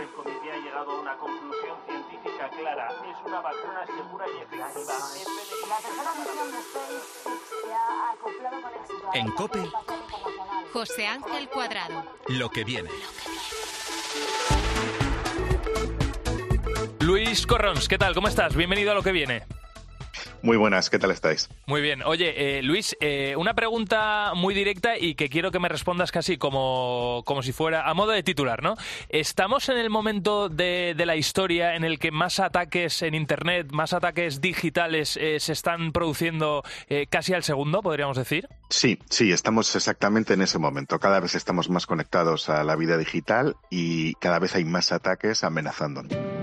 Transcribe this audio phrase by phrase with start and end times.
[0.00, 2.88] El comité ha llegado a una conclusión científica clara.
[2.88, 4.76] Es una vacuna segura y efectiva.
[9.14, 9.70] En la COPE.
[10.72, 12.04] José Ángel Cuadrado.
[12.28, 12.90] Lo que viene.
[17.00, 18.14] Luis Corrons, ¿qué tal?
[18.14, 18.56] ¿Cómo estás?
[18.56, 19.44] Bienvenido a lo que viene.
[20.42, 21.48] Muy buenas, ¿qué tal estáis?
[21.66, 22.02] Muy bien.
[22.02, 26.36] Oye, eh, Luis, eh, una pregunta muy directa y que quiero que me respondas casi
[26.36, 28.76] como, como si fuera a modo de titular, ¿no?
[29.08, 33.72] ¿Estamos en el momento de, de la historia en el que más ataques en Internet,
[33.72, 38.48] más ataques digitales eh, se están produciendo eh, casi al segundo, podríamos decir?
[38.68, 40.98] Sí, sí, estamos exactamente en ese momento.
[40.98, 45.44] Cada vez estamos más conectados a la vida digital y cada vez hay más ataques
[45.44, 46.41] amenazándonos.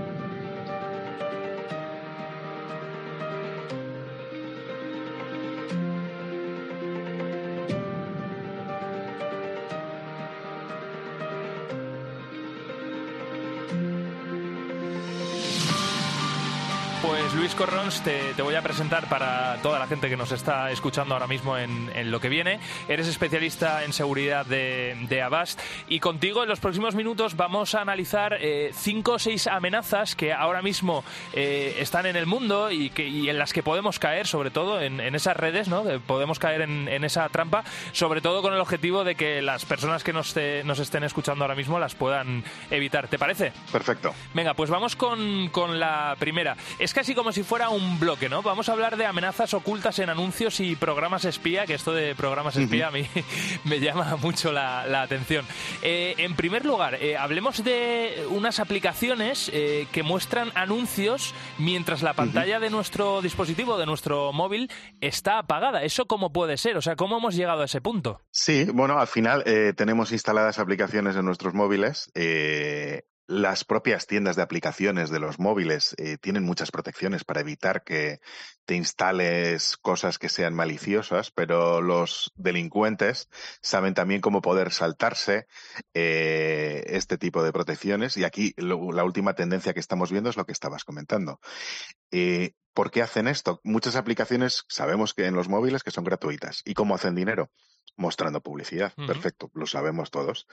[17.50, 21.14] Luis Corrons, te, te voy a presentar para toda la gente que nos está escuchando
[21.14, 22.60] ahora mismo en, en lo que viene.
[22.86, 25.58] Eres especialista en seguridad de, de Avast
[25.88, 30.32] y contigo en los próximos minutos vamos a analizar eh, cinco o seis amenazas que
[30.32, 31.02] ahora mismo
[31.32, 34.80] eh, están en el mundo y, que, y en las que podemos caer, sobre todo
[34.80, 35.82] en, en esas redes, ¿no?
[36.06, 40.04] Podemos caer en, en esa trampa, sobre todo con el objetivo de que las personas
[40.04, 43.08] que nos, te- nos estén escuchando ahora mismo las puedan evitar.
[43.08, 43.52] ¿Te parece?
[43.72, 44.14] Perfecto.
[44.34, 46.56] Venga, pues vamos con, con la primera.
[46.78, 48.42] Es casi como si fuera un bloque, ¿no?
[48.42, 52.56] Vamos a hablar de amenazas ocultas en anuncios y programas espía, que esto de programas
[52.56, 53.06] espía a mí
[53.64, 55.44] me llama mucho la, la atención.
[55.82, 62.14] Eh, en primer lugar, eh, hablemos de unas aplicaciones eh, que muestran anuncios mientras la
[62.14, 64.70] pantalla de nuestro dispositivo, de nuestro móvil,
[65.00, 65.82] está apagada.
[65.82, 66.76] ¿Eso cómo puede ser?
[66.76, 68.20] O sea, ¿cómo hemos llegado a ese punto?
[68.30, 72.10] Sí, bueno, al final eh, tenemos instaladas aplicaciones en nuestros móviles.
[73.30, 78.20] Las propias tiendas de aplicaciones de los móviles eh, tienen muchas protecciones para evitar que
[78.64, 83.28] te instales cosas que sean maliciosas, pero los delincuentes
[83.62, 85.46] saben también cómo poder saltarse
[85.94, 88.16] eh, este tipo de protecciones.
[88.16, 91.38] Y aquí la última tendencia que estamos viendo es lo que estabas comentando.
[92.10, 93.60] Eh, ¿Por qué hacen esto?
[93.64, 96.62] Muchas aplicaciones sabemos que en los móviles que son gratuitas.
[96.64, 97.50] ¿Y cómo hacen dinero?
[97.96, 98.94] Mostrando publicidad.
[98.94, 100.46] Perfecto, lo sabemos todos.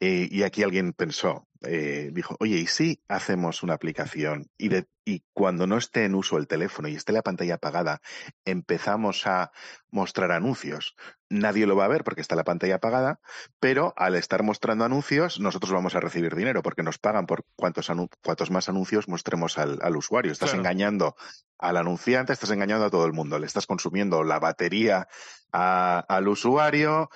[0.00, 4.86] Eh, y aquí alguien pensó, eh, dijo, oye, ¿y si hacemos una aplicación y, de,
[5.08, 8.02] y cuando no esté en uso el teléfono y esté la pantalla apagada,
[8.44, 9.52] empezamos a
[9.90, 10.96] mostrar anuncios?
[11.30, 13.18] Nadie lo va a ver porque está la pantalla apagada,
[13.58, 17.88] pero al estar mostrando anuncios, nosotros vamos a recibir dinero porque nos pagan por cuantos,
[17.88, 20.30] anu- cuantos más anuncios mostremos al, al usuario.
[20.30, 20.60] Estás Claro.
[20.60, 21.16] engañando
[21.58, 23.38] al anunciante, estás engañando a todo el mundo.
[23.38, 25.08] Le estás consumiendo la batería
[25.52, 27.08] a- al usuario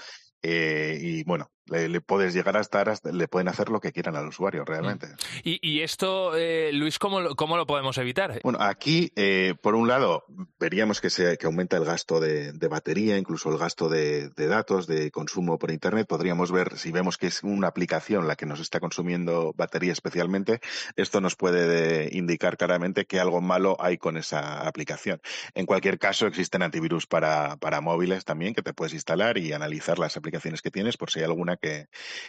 [0.43, 3.93] eh, y bueno, le, le puedes llegar a estar, hasta- le pueden hacer lo que
[3.93, 5.09] quieran al usuario realmente.
[5.43, 8.41] Y, y esto, eh, Luis, ¿cómo, lo- ¿cómo lo podemos evitar?
[8.45, 10.25] Bueno, aquí, eh, por un lado,
[10.61, 14.47] veríamos que, se, que aumenta el gasto de, de batería, incluso el gasto de, de
[14.47, 16.07] datos, de consumo por Internet.
[16.09, 20.61] Podríamos ver, si vemos que es una aplicación la que nos está consumiendo batería especialmente,
[20.97, 25.21] esto nos puede de- indicar claramente que algo malo hay con esa aplicación.
[25.55, 29.99] En cualquier caso, existen antivirus para, para móviles también que te puedes instalar y analizar
[29.99, 31.87] las aplicaciones que tienes por si hay alguna que,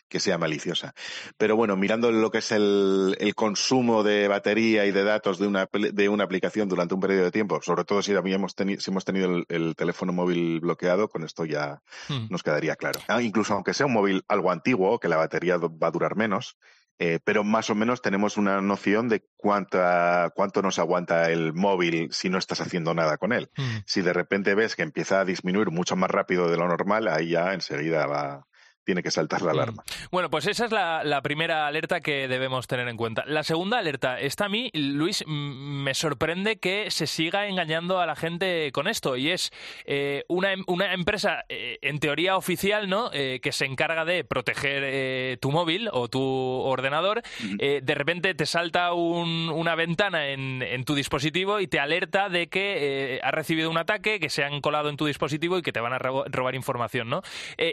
[0.08, 0.94] que sea maliciosa.
[1.38, 5.48] Pero bueno, mirando lo que es el, el consumo de batería y de datos de
[5.48, 9.04] una, de una aplicación durante un periodo de tiempo, sobre todo si, habíamos si hemos
[9.04, 12.28] tenido el, el teléfono móvil bloqueado, con esto ya Hmm.
[12.30, 13.00] nos quedaría claro.
[13.08, 16.56] Ah, incluso aunque sea un móvil algo antiguo, que la batería va a durar menos,
[17.00, 22.10] Eh, pero más o menos tenemos una noción de cuánta, cuánto nos aguanta el móvil
[22.12, 23.50] si no estás haciendo nada con él.
[23.58, 23.78] Mm.
[23.88, 27.30] Si de repente ves que empieza a disminuir mucho más rápido de lo normal, ahí
[27.30, 28.46] ya enseguida va,
[28.84, 29.84] tiene que saltar la alarma.
[30.12, 33.24] Bueno, pues esa es la, la primera alerta que debemos tener en cuenta.
[33.26, 38.16] La segunda alerta, esta a mí, Luis, me sorprende que se siga engañando a la
[38.16, 39.16] gente con esto.
[39.16, 39.52] Y es
[39.86, 43.10] eh, una, em- una empresa, eh, en teoría oficial, ¿no?
[43.14, 47.22] Eh, que se encarga de proteger tu móvil o tu ordenador.
[47.60, 52.30] Eh, de repente te salta un- una ventana en, en tu dispositivo y te alerta
[52.30, 55.72] de que has recibido un ataque, que se han colado en tu dispositivo y que
[55.72, 57.22] te van a robar información, ¿no?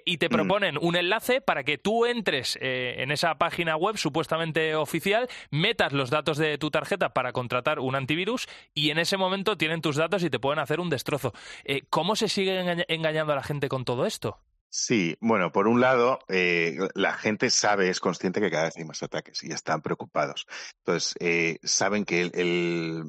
[0.04, 0.32] Y te Mm.
[0.32, 5.92] proponen un enlace para que tú entres eh, en esa página web supuestamente oficial, metas
[5.92, 9.96] los datos de tu tarjeta para contratar un antivirus y en ese momento tienen tus
[9.96, 11.32] datos y te pueden hacer un destrozo.
[11.64, 14.38] Eh, ¿Cómo se sigue engaña- engañando a la gente con todo esto?
[14.72, 18.84] Sí, bueno, por un lado, eh, la gente sabe, es consciente que cada vez hay
[18.84, 20.46] más ataques y están preocupados.
[20.78, 21.16] Entonces,
[21.64, 23.02] saben que el,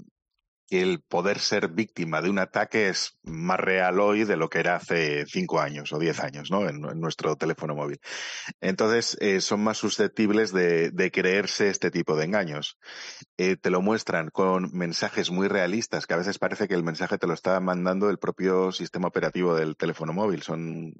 [0.71, 4.77] el poder ser víctima de un ataque es más real hoy de lo que era
[4.77, 6.67] hace cinco años o diez años, ¿no?
[6.67, 7.99] En, nuestro teléfono móvil.
[8.61, 12.77] Entonces, eh, son más susceptibles de, creerse este tipo de engaños.
[13.37, 17.17] Eh, te lo muestran con mensajes muy realistas, que a veces parece que el mensaje
[17.17, 20.41] te lo está mandando el propio sistema operativo del teléfono móvil.
[20.41, 20.93] Son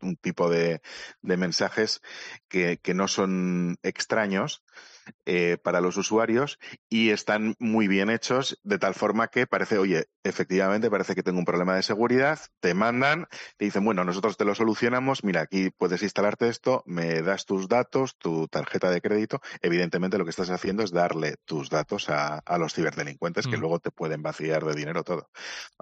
[0.00, 0.80] un tipo de,
[1.22, 2.00] mensajes
[2.48, 4.62] que no son extraños,
[5.26, 6.58] eh, para los usuarios
[6.88, 11.38] y están muy bien hechos de tal forma que parece, oye, efectivamente parece que tengo
[11.38, 13.26] un problema de seguridad, te mandan,
[13.56, 17.68] te dicen, bueno, nosotros te lo solucionamos, mira, aquí puedes instalarte esto, me das tus
[17.68, 22.38] datos, tu tarjeta de crédito, evidentemente lo que estás haciendo es darle tus datos a,
[22.38, 23.60] a los ciberdelincuentes que Mm.
[23.60, 25.28] luego te pueden vaciar de dinero todo.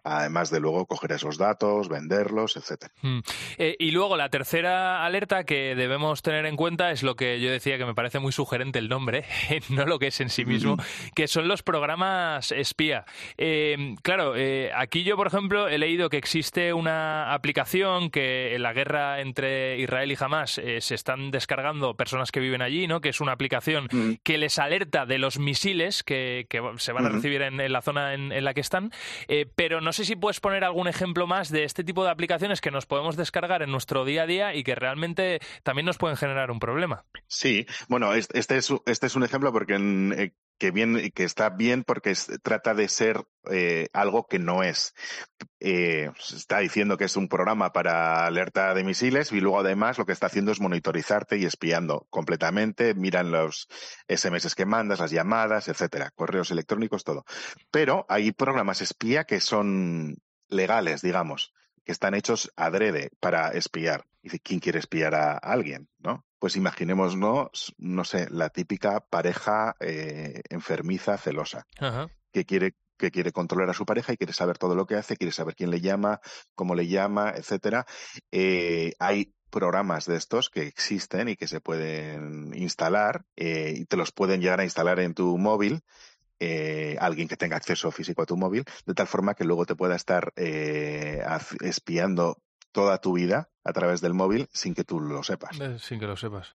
[0.04, 2.92] Además de luego coger esos datos, venderlos, etcétera.
[3.02, 3.18] Mm.
[3.58, 7.50] Eh, y luego la tercera alerta que debemos tener en cuenta es lo que yo
[7.50, 9.15] decía que me parece muy sugerente el nombre,
[9.70, 10.76] no lo que es en sí mismo,
[11.14, 13.04] que son los programas espía.
[13.38, 18.62] Eh, claro, eh, aquí yo, por ejemplo, he leído que existe una aplicación que en
[18.62, 23.00] la guerra entre Israel y Hamas eh, se están descargando personas que viven allí, ¿no?
[23.00, 24.14] Que es una aplicación Mm.
[24.22, 27.82] que les alerta de los misiles que, que se van a recibir en, en la
[27.82, 28.90] zona en, en la que están.
[29.28, 32.60] Eh, pero no sé si puedes poner algún ejemplo más de este tipo de aplicaciones
[32.60, 36.16] que nos podemos descargar en nuestro día a día y que realmente también nos pueden
[36.16, 37.04] generar un problema.
[37.28, 42.14] Sí, bueno, es- este es, este es un ejemplo porque eh, que está bien porque
[42.42, 44.94] trata de ser eh, algo que no es.
[45.60, 49.98] Eh, se está diciendo que es un programa para alerta de misiles y luego además
[49.98, 53.68] lo que está haciendo es monitorizarte y espiando completamente, miran los
[54.08, 57.24] SMS que mandas, las llamadas, etcétera, correos electrónicos, todo.
[57.70, 60.16] Pero hay programas espía que son
[60.48, 61.52] legales, digamos,
[61.84, 64.04] que están hechos adrede para espiar.
[64.42, 65.88] ¿quién quiere espiar a alguien?
[65.98, 66.25] ¿No?
[66.38, 72.08] Pues imaginémonos, no sé, la típica pareja eh, enfermiza, celosa, Ajá.
[72.32, 75.18] que quiere que quiere controlar a su pareja y quiere saber todo lo que hace,
[75.18, 76.20] quiere saber quién le llama,
[76.54, 77.84] cómo le llama, etcétera.
[78.32, 83.96] Eh, hay programas de estos que existen y que se pueden instalar eh, y te
[83.96, 85.82] los pueden llegar a instalar en tu móvil
[86.38, 89.74] eh, alguien que tenga acceso físico a tu móvil, de tal forma que luego te
[89.74, 91.22] pueda estar eh,
[91.60, 92.42] espiando
[92.76, 95.58] toda tu vida a través del móvil sin que tú lo sepas.
[95.58, 96.54] Eh, Sin que lo sepas.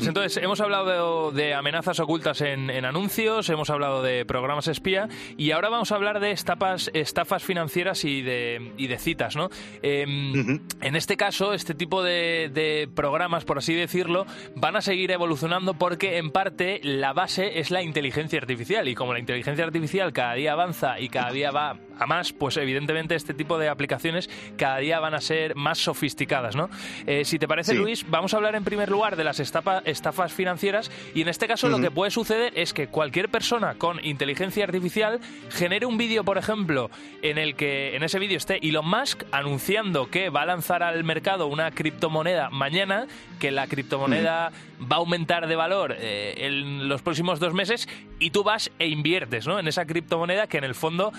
[0.00, 4.66] Pues entonces, hemos hablado de, de amenazas ocultas en, en anuncios, hemos hablado de programas
[4.68, 9.36] espía y ahora vamos a hablar de estafas, estafas financieras y de, y de citas,
[9.36, 9.50] ¿no?
[9.82, 15.10] Em, en este caso, este tipo de, de programas, por así decirlo, van a seguir
[15.10, 20.12] evolucionando porque en parte la base es la inteligencia artificial y como la inteligencia artificial
[20.12, 24.30] cada día avanza y cada día va a más, pues evidentemente este tipo de aplicaciones
[24.56, 26.70] cada día van a ser más sofisticadas, ¿no?
[27.06, 27.76] Eh, si te parece, Sí.
[27.76, 31.46] Luis, vamos a hablar en primer lugar de las estafa- estafas financieras y en este
[31.46, 35.20] caso lo que puede suceder es que cualquier persona con inteligencia artificial
[35.50, 36.90] genere un vídeo, por ejemplo,
[37.22, 41.04] en el que en ese vídeo esté Elon Musk anunciando que va a lanzar al
[41.04, 43.06] mercado una criptomoneda mañana,
[43.38, 48.30] que la criptomoneda va a aumentar de valor eh, en los próximos dos meses y
[48.30, 49.58] tú vas e inviertes ¿no?
[49.58, 51.12] en esa criptomoneda que en el fondo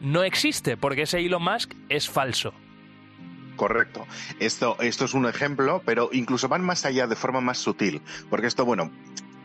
[0.00, 2.52] no existe porque ese Elon Musk es falso.
[3.58, 4.06] Correcto.
[4.38, 8.00] Esto, esto es un ejemplo, pero incluso van más allá de forma más sutil.
[8.30, 8.92] Porque esto, bueno,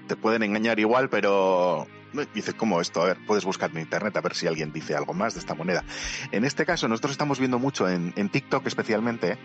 [0.08, 1.88] te pueden engañar igual, pero
[2.36, 3.02] dice, ¿cómo esto?
[3.02, 5.56] A ver, puedes buscar en internet a ver si alguien dice algo más de esta
[5.56, 5.84] moneda.
[6.32, 9.40] En este caso, nosotros estamos viendo mucho en, en TikTok especialmente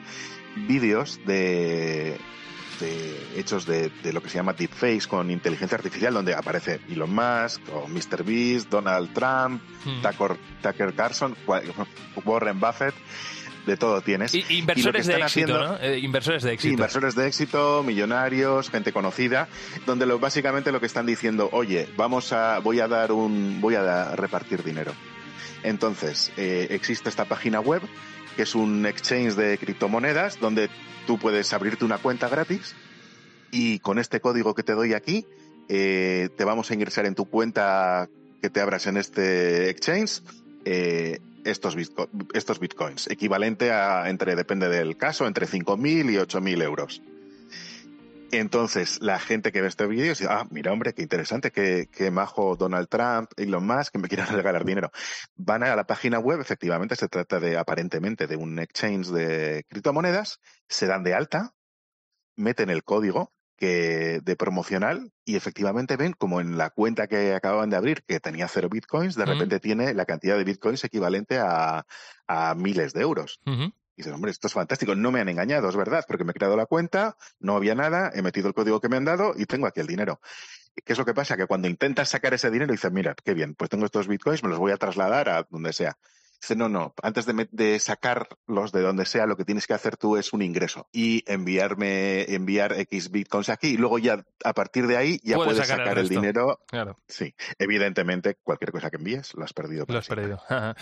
[0.68, 2.20] vídeos de
[2.78, 7.12] de hechos de, de, lo que se llama deepfakes con inteligencia artificial, donde aparece Elon
[7.12, 8.22] Musk, o Mr.
[8.22, 10.00] Beast, Donald Trump, hmm.
[10.00, 11.36] Tucker, Tucker Carlson,
[12.24, 12.94] Warren Buffett
[13.68, 14.34] de todo tienes.
[14.34, 15.78] Y, inversores de éxito, ¿no?
[15.78, 16.72] Eh, inversores de éxito.
[16.72, 19.48] inversores de éxito, millonarios, gente conocida,
[19.86, 23.76] donde lo, básicamente lo que están diciendo, oye, vamos a, voy a dar un, voy
[23.76, 24.92] a repartir dinero.
[25.62, 27.82] Entonces, eh, existe esta página web
[28.36, 30.70] que es un exchange de criptomonedas donde
[31.06, 32.76] tú puedes abrirte una cuenta gratis
[33.50, 35.26] y con este código que te doy aquí
[35.68, 38.08] eh, te vamos a ingresar en tu cuenta
[38.40, 40.22] que te abras en este exchange
[40.64, 41.76] eh, estos,
[42.34, 47.02] estos bitcoins, equivalente a entre, depende del caso, entre 5.000 y 8.000 euros.
[48.30, 52.56] Entonces, la gente que ve este vídeo dice, ah, mira, hombre, qué interesante, que, majo
[52.56, 54.90] Donald Trump, Elon Musk, que me quieran regalar dinero.
[55.36, 60.40] Van a la página web, efectivamente, se trata de, aparentemente, de un exchange de criptomonedas,
[60.68, 61.54] se dan de alta,
[62.36, 67.68] meten el código que, de promocional y efectivamente ven como en la cuenta que acababan
[67.68, 71.84] de abrir, que tenía cero bitcoins, de repente tiene la cantidad de bitcoins equivalente a,
[72.56, 73.40] miles de euros.
[73.44, 76.34] Y dices, hombre, esto es fantástico, no me han engañado, es verdad, porque me he
[76.34, 79.46] creado la cuenta, no había nada, he metido el código que me han dado y
[79.46, 80.20] tengo aquí el dinero.
[80.84, 81.36] ¿Qué es lo que pasa?
[81.36, 84.50] Que cuando intentas sacar ese dinero dices, mira, qué bien, pues tengo estos bitcoins, me
[84.50, 85.98] los voy a trasladar a donde sea.
[86.40, 89.96] Dice, no, no, antes de, de, sacarlos de donde sea, lo que tienes que hacer
[89.96, 94.86] tú es un ingreso y enviarme, enviar X bitcoins aquí y luego ya a partir
[94.86, 96.60] de ahí ya puedes, sacar, el, dinero.
[96.68, 96.98] Claro.
[97.08, 99.84] Sí, evidentemente cualquier cosa que envíes lo has perdido.
[99.88, 100.40] Lo has perdido.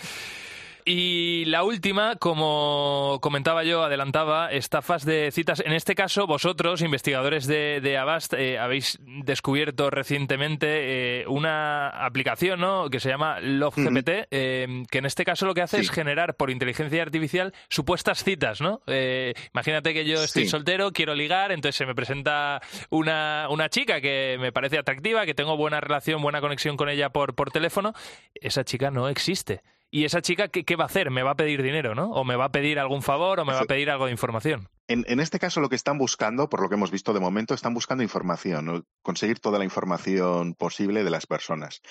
[0.89, 5.59] Y la última, como comentaba yo, adelantaba, estafas de citas.
[5.59, 12.61] En este caso, vosotros, investigadores de, de Avast, eh, habéis descubierto recientemente eh, una aplicación
[12.61, 12.89] ¿no?
[12.89, 16.51] que se llama LoveGPT, eh, que en este caso lo que hace es generar por
[16.51, 18.61] inteligencia artificial supuestas citas.
[18.61, 18.81] ¿no?
[19.53, 24.37] imagínate que yo estoy soltero, quiero ligar, entonces se me presenta una, una chica que
[24.39, 27.93] me parece atractiva, que tengo buena relación, buena conexión con ella por, por teléfono.
[28.35, 29.63] Esa chica no existe.
[29.89, 31.11] ¿Y esa chica ¿qué, va a hacer?
[31.11, 32.11] ¿Me va a pedir dinero, no?
[32.11, 34.67] ¿O me va a pedir algún favor o me va a pedir algo de información?
[34.89, 37.73] En, este caso lo que están buscando, por lo que hemos visto de momento, están
[37.73, 41.81] buscando información, conseguir toda la información posible de las personas.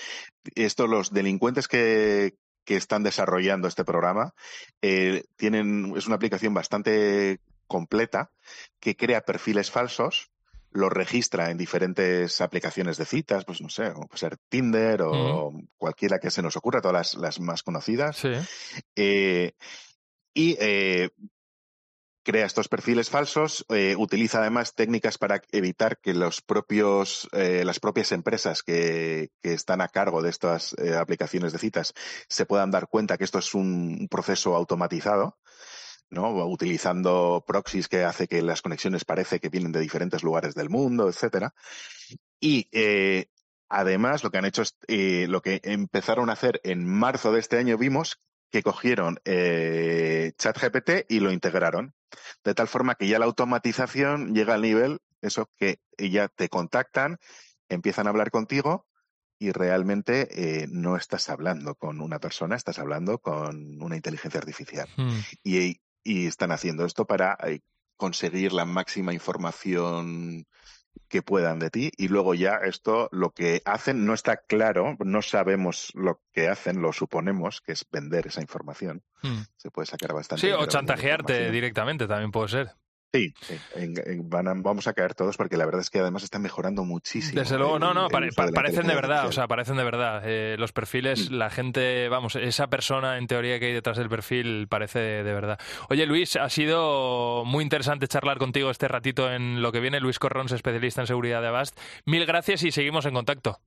[0.55, 2.35] Esto, los delincuentes que,
[2.67, 4.35] están desarrollando este programa
[4.83, 7.39] eh, tienen, es una aplicación bastante
[7.69, 8.33] completa
[8.81, 10.33] que crea perfiles falsos
[10.77, 16.19] lo registra en diferentes aplicaciones de citas, pues no sé, puede ser Tinder o cualquiera
[16.19, 18.23] que se nos ocurra, todas las, más conocidas.
[18.95, 19.53] Eh,
[20.35, 21.11] y eh,
[22.23, 28.13] crea estos perfiles falsos, eh, utiliza además técnicas para evitar que los propios, las propias
[28.13, 31.95] empresas que, que, están a cargo de estas aplicaciones de citas
[32.29, 35.39] se puedan dar cuenta que esto es un proceso automatizado
[36.11, 36.47] ¿no?
[36.47, 41.09] Utilizando proxies que hace que las conexiones parece que vienen de diferentes lugares del mundo,
[41.09, 41.55] etcétera.
[42.41, 43.31] Y eh,
[43.69, 47.41] además lo que han hecho es eh, lo que empezaron a hacer en marzo de
[47.41, 48.21] este año vimos
[48.51, 51.95] que cogieron eh, ChatGPT y lo integraron.
[52.45, 57.19] De tal forma que ya la automatización llega al nivel, eso que ya te contactan,
[57.69, 58.87] empiezan a hablar contigo
[59.39, 64.89] y realmente eh, no estás hablando con una persona, estás hablando con una inteligencia artificial.
[64.97, 65.21] Hmm.
[65.43, 67.61] Y, y están haciendo esto para eh,
[67.97, 70.47] conseguir la máxima información
[71.09, 75.21] que puedan de ti y luego ya esto lo que hacen no está claro, no
[75.21, 79.03] sabemos lo que hacen, lo suponemos que es vender esa información.
[79.23, 79.43] Hmm.
[79.57, 80.47] Se puede sacar bastante.
[80.47, 82.71] Sí, o chantajearte directamente también puede ser.
[83.17, 83.35] Sí,
[84.57, 87.41] vamos a caer todos porque la verdad es que además están mejorando muchísimo.
[87.41, 90.23] Desde luego, no, no, parecen de verdad, o sea, parecen de verdad.
[90.25, 91.35] Eh, los perfiles, mm.
[91.35, 95.59] la gente, vamos, esa persona en teoría que hay detrás del perfil parece de, verdad.
[95.89, 100.01] Oye, Luis, ha sido muy interesante charlar contigo este ratito en lo que viene.
[100.01, 101.79] Luis Corrons, especialista en seguridad de Avast.
[102.05, 103.61] Mil gracias y seguimos en contacto.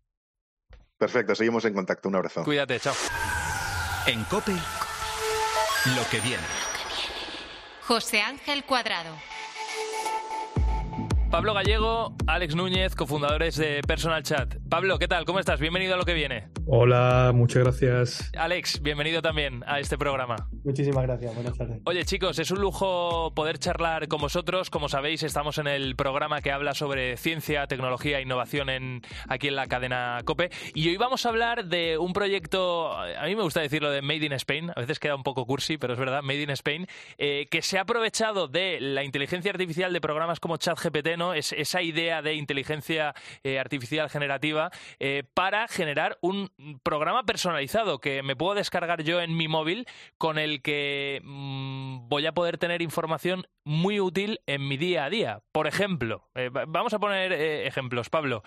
[0.97, 2.09] Perfecto, seguimos en contacto.
[2.09, 2.43] Un abrazo.
[2.43, 2.93] Cuídate, chao.
[4.05, 4.53] En COPE,
[5.95, 6.43] lo que viene.
[7.89, 9.15] José Ángel Cuadrado.
[11.31, 14.55] Pablo Gallego, Alex Núñez, cofundadores de Personal Chat.
[14.67, 15.25] Pablo, ¿qué tal?
[15.25, 15.59] ¿Cómo estás?
[15.59, 16.47] Bienvenido a lo que viene.
[16.65, 18.31] Hola, muchas gracias.
[18.35, 20.35] Alex, bienvenido también a este programa.
[20.63, 21.81] Muchísimas gracias, buenas tardes.
[21.85, 24.71] Oye chicos, es un lujo poder charlar con vosotros.
[24.71, 29.49] Como sabéis, estamos en el programa que habla sobre ciencia, tecnología e innovación en, aquí
[29.49, 30.49] en la cadena COPE.
[30.73, 34.25] Y hoy vamos a hablar de un proyecto, a mí me gusta decirlo de Made
[34.25, 36.87] in Spain, a veces queda un poco cursi, pero es verdad, Made in Spain,
[37.19, 41.81] eh, que se ha aprovechado de la inteligencia artificial de programas como ChatGPT, Es, esa
[41.81, 46.49] idea de inteligencia eh, artificial generativa eh, para generar un
[46.83, 49.85] programa personalizado que me puedo descargar yo en mi móvil
[50.17, 55.09] con el que mm, voy a poder tener información muy útil en mi día a
[55.09, 55.41] día.
[55.51, 58.43] Por ejemplo, eh, vamos a poner ejemplos, Pablo.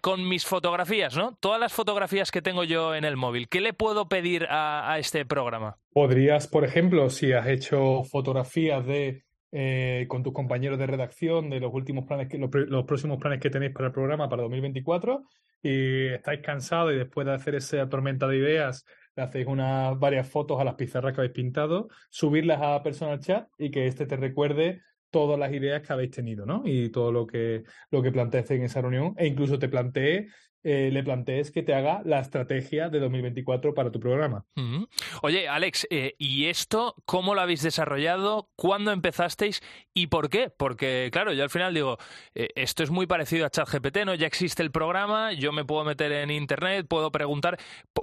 [0.00, 1.36] Con mis fotografías, ¿no?
[1.38, 5.24] Todas las fotografías que tengo yo en el móvil, ¿qué le puedo pedir a este
[5.24, 5.78] programa?
[5.92, 11.60] Podrías, por ejemplo, si has hecho fotografías de eh, con tus compañeros de redacción de
[11.60, 15.24] los últimos planes, que, los, los, próximos planes que tenéis para el programa para 2024
[15.62, 18.84] y estáis cansados y después de hacer esa tormenta de ideas
[19.16, 23.48] le hacéis unas varias fotos a las pizarras que habéis pintado, subirlas a Personal Chat
[23.58, 26.62] y que este te recuerde todas las ideas que habéis tenido, ¿no?
[26.64, 29.14] Y todo lo que, lo que planteaste en esa reunión.
[29.16, 30.28] E incluso te planteé
[30.70, 34.44] eh, le plantees que te haga la estrategia de 2024 para tu programa.
[34.54, 34.88] Uh -huh.
[35.22, 38.50] Oye, Alex, eh, ¿y esto cómo lo habéis desarrollado?
[38.54, 39.62] ¿Cuándo empezasteis?
[39.94, 40.50] ¿Y por qué?
[40.50, 41.96] Porque, claro, yo al final digo,
[42.34, 44.14] eh, esto es muy parecido a ChatGPT, ¿no?
[44.14, 47.58] Ya existe el programa, yo me puedo meter en Internet, puedo preguntar.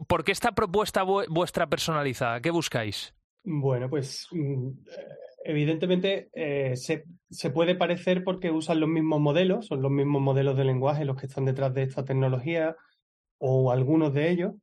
[0.07, 2.41] ¿Por qué esta propuesta vuestra personalizada?
[2.41, 3.13] ¿Qué buscáis?
[3.43, 4.69] Bueno, pues mm,
[5.45, 10.57] evidentemente eh, se, se, puede parecer porque usan los mismos modelos, son los mismos modelos
[10.57, 12.75] de lenguaje los que están detrás de esta tecnología
[13.37, 14.53] o algunos de ellos,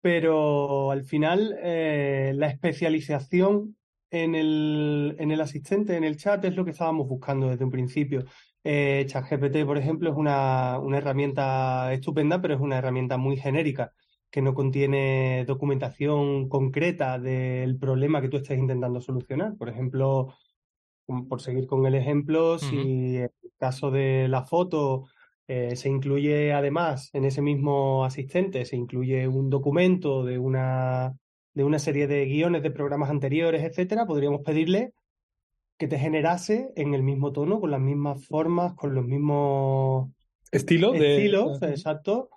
[0.00, 3.76] pero al final eh, la especialización
[4.10, 7.70] en el, en el asistente, en el chat, es lo que estábamos buscando desde un
[7.70, 8.24] principio.
[8.62, 13.92] Eh, ChatGPT, por ejemplo, es una, una herramienta estupenda, pero es una herramienta muy genérica
[14.34, 19.56] que no contiene documentación concreta del problema que tú estés intentando solucionar.
[19.56, 20.34] Por ejemplo,
[21.28, 22.58] por seguir con el ejemplo, uh -huh.
[22.58, 25.04] si en el caso de la foto
[25.46, 31.14] eh, se incluye además en ese mismo asistente, se incluye un documento de una,
[31.54, 34.94] de una serie de guiones de programas anteriores, etcétera, podríamos pedirle
[35.78, 40.10] que te generase en el mismo tono, con las mismas formas, con los mismos
[40.50, 40.58] de...
[40.58, 42.30] estilos, exacto,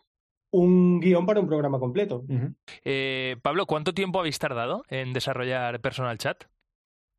[0.51, 2.23] un guion para un programa completo.
[2.27, 2.55] Uh -huh.
[2.83, 6.45] eh, Pablo, ¿cuánto tiempo habéis tardado en desarrollar Personal Chat?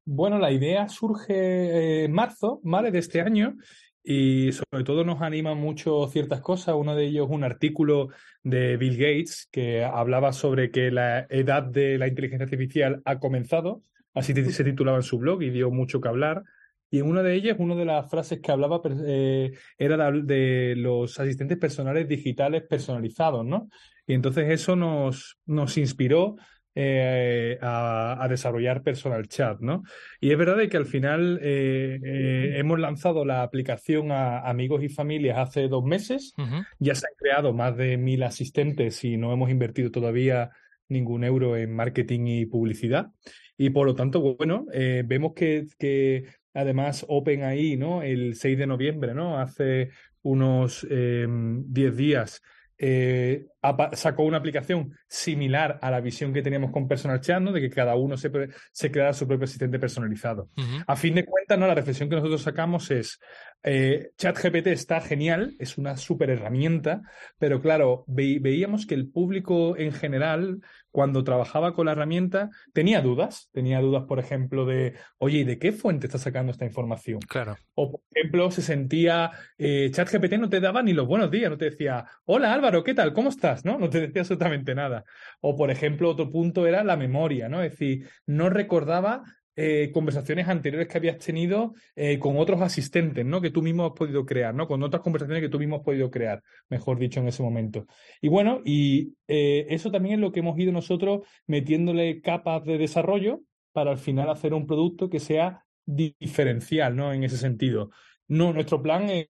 [0.04, 2.90] Bueno, la idea surge en marzo, ¿vale?
[2.90, 3.56] De este año
[4.02, 6.75] y sobre todo nos anima mucho ciertas cosas.
[6.78, 8.08] Uno de ellos un artículo
[8.42, 13.82] de Bill Gates que hablaba sobre que la edad de la inteligencia artificial ha comenzado,
[14.14, 16.44] así se titulaba en su blog y dio mucho que hablar.
[16.90, 21.18] Y en una de ellas, una de las frases que hablaba eh, era de, los
[21.20, 23.68] asistentes personales digitales personalizados, ¿no?
[24.07, 26.37] Y entonces eso nos, nos inspiró
[26.81, 29.83] eh, a, a, desarrollar Personal Chat, ¿no?
[30.20, 34.85] Y es verdad de que al final eh, eh, hemos lanzado la aplicación a amigos
[34.85, 36.66] y familias hace dos meses, uh -huh.
[36.79, 40.51] ya se han creado más de mil asistentes y no hemos invertido todavía
[40.88, 43.09] ningún euro en marketing y publicidad.
[43.57, 44.66] Y por lo tanto, bueno,
[45.05, 46.27] vemos que, que
[46.59, 48.03] además OpenAI, ¿no?
[48.03, 49.38] El 6 de noviembre, ¿no?
[49.38, 49.90] Hace
[50.23, 52.42] unos 10 eh, días
[52.81, 53.47] eh,
[53.94, 57.51] sacó una aplicación similar a la visión que teníamos con Personal Chat, ¿no?
[57.51, 58.31] de que cada uno se,
[58.71, 60.49] se creara su propio asistente personalizado.
[60.57, 60.85] Uh -huh.
[60.87, 61.66] A fin de cuentas, ¿no?
[61.66, 63.18] la reflexión que nosotros sacamos es,
[63.64, 67.03] eh, ChatGPT está genial, es una súper herramienta,
[67.38, 73.01] pero claro, ve veíamos que el público en general, cuando trabajaba con la herramienta, tenía
[73.01, 77.20] dudas, tenía dudas, por ejemplo, de, oye, ¿y de qué fuente está sacando esta información?
[77.20, 77.57] Claro.
[77.74, 81.59] O, por ejemplo, se sentía, eh, ChatGPT no te daba ni los buenos días, no
[81.59, 83.12] te decía, hola Álvaro, ¿qué tal?
[83.12, 83.64] ¿Cómo estás?
[83.64, 83.79] ¿no?
[83.79, 85.05] No te decía absolutamente nada.
[85.40, 87.62] O, por ejemplo, otro punto era la memoria, ¿no?
[87.62, 89.22] Es decir, no recordaba
[89.61, 93.40] eh, conversaciones anteriores que habías tenido eh, con otros asistentes, ¿no?
[93.40, 94.68] Que tú mismo has podido crear, ¿no?
[94.68, 97.85] Con otras conversaciones que tú mismo has podido crear, mejor dicho, en ese momento.
[98.21, 102.79] Y bueno, y eh, eso también es lo que hemos ido nosotros metiéndole capas de
[102.79, 103.40] desarrollo
[103.73, 107.12] para al final hacer un producto que sea diferencial, ¿no?
[107.12, 107.90] En ese sentido.
[108.29, 109.27] No, nuestro plan es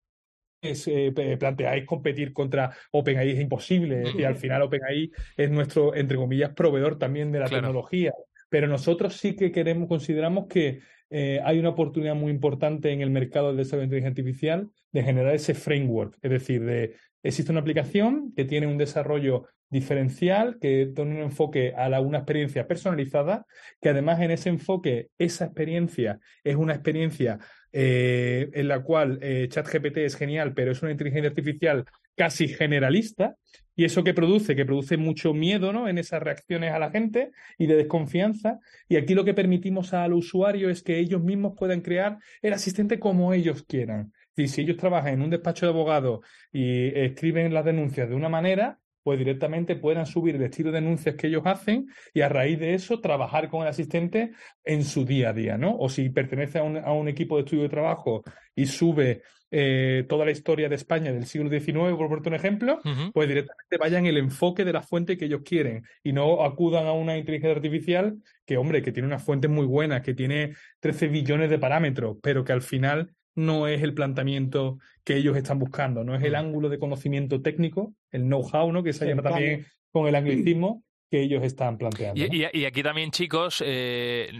[0.60, 6.16] es, eh, planteáis competir contra OpenAI es imposible y al final OpenAI es nuestro, entre
[6.16, 7.62] comillas, proveedor también de la claro.
[7.62, 8.12] tecnología.
[8.56, 13.10] Pero nosotros sí que queremos, consideramos que eh, hay una oportunidad muy importante en el
[13.10, 17.60] mercado del desarrollo de inteligencia artificial de generar ese framework, es decir, de existe una
[17.60, 23.44] aplicación que tiene un desarrollo diferencial, que tiene un enfoque a la, una experiencia personalizada,
[23.78, 27.38] que además en ese enfoque, esa experiencia es una experiencia
[27.72, 33.36] eh, en la cual eh, ChatGPT es genial, pero es una inteligencia artificial casi generalista.
[33.76, 34.56] ¿Y eso que produce?
[34.56, 35.86] Que produce mucho miedo ¿no?
[35.88, 38.58] en esas reacciones a la gente y de desconfianza.
[38.88, 42.98] Y aquí lo que permitimos al usuario es que ellos mismos puedan crear el asistente
[42.98, 44.12] como ellos quieran.
[44.34, 48.30] Y si ellos trabajan en un despacho de abogados y escriben las denuncias de una
[48.30, 52.58] manera, pues directamente puedan subir el estilo de anuncios que ellos hacen y a raíz
[52.58, 54.32] de eso trabajar con el asistente
[54.64, 55.76] en su día a día, ¿no?
[55.78, 58.24] O si pertenece a un, a un equipo de estudio de trabajo
[58.56, 62.80] y sube eh, toda la historia de España del siglo XIX, por ponerte un ejemplo,
[63.12, 66.92] pues directamente vayan el enfoque de la fuente que ellos quieren y no acudan a
[66.92, 71.48] una inteligencia artificial que, hombre, que tiene unas fuentes muy buenas, que tiene 13 billones
[71.48, 76.14] de parámetros, pero que al final no es el planteamiento que ellos están buscando, no
[76.16, 76.36] es el Mm.
[76.36, 78.82] ángulo de conocimiento técnico, el know-how, ¿no?
[78.82, 82.20] Que se llama también con el anglicismo que ellos están planteando.
[82.20, 82.34] ¿no?
[82.52, 84.30] Y, aquí también, chicos, eh,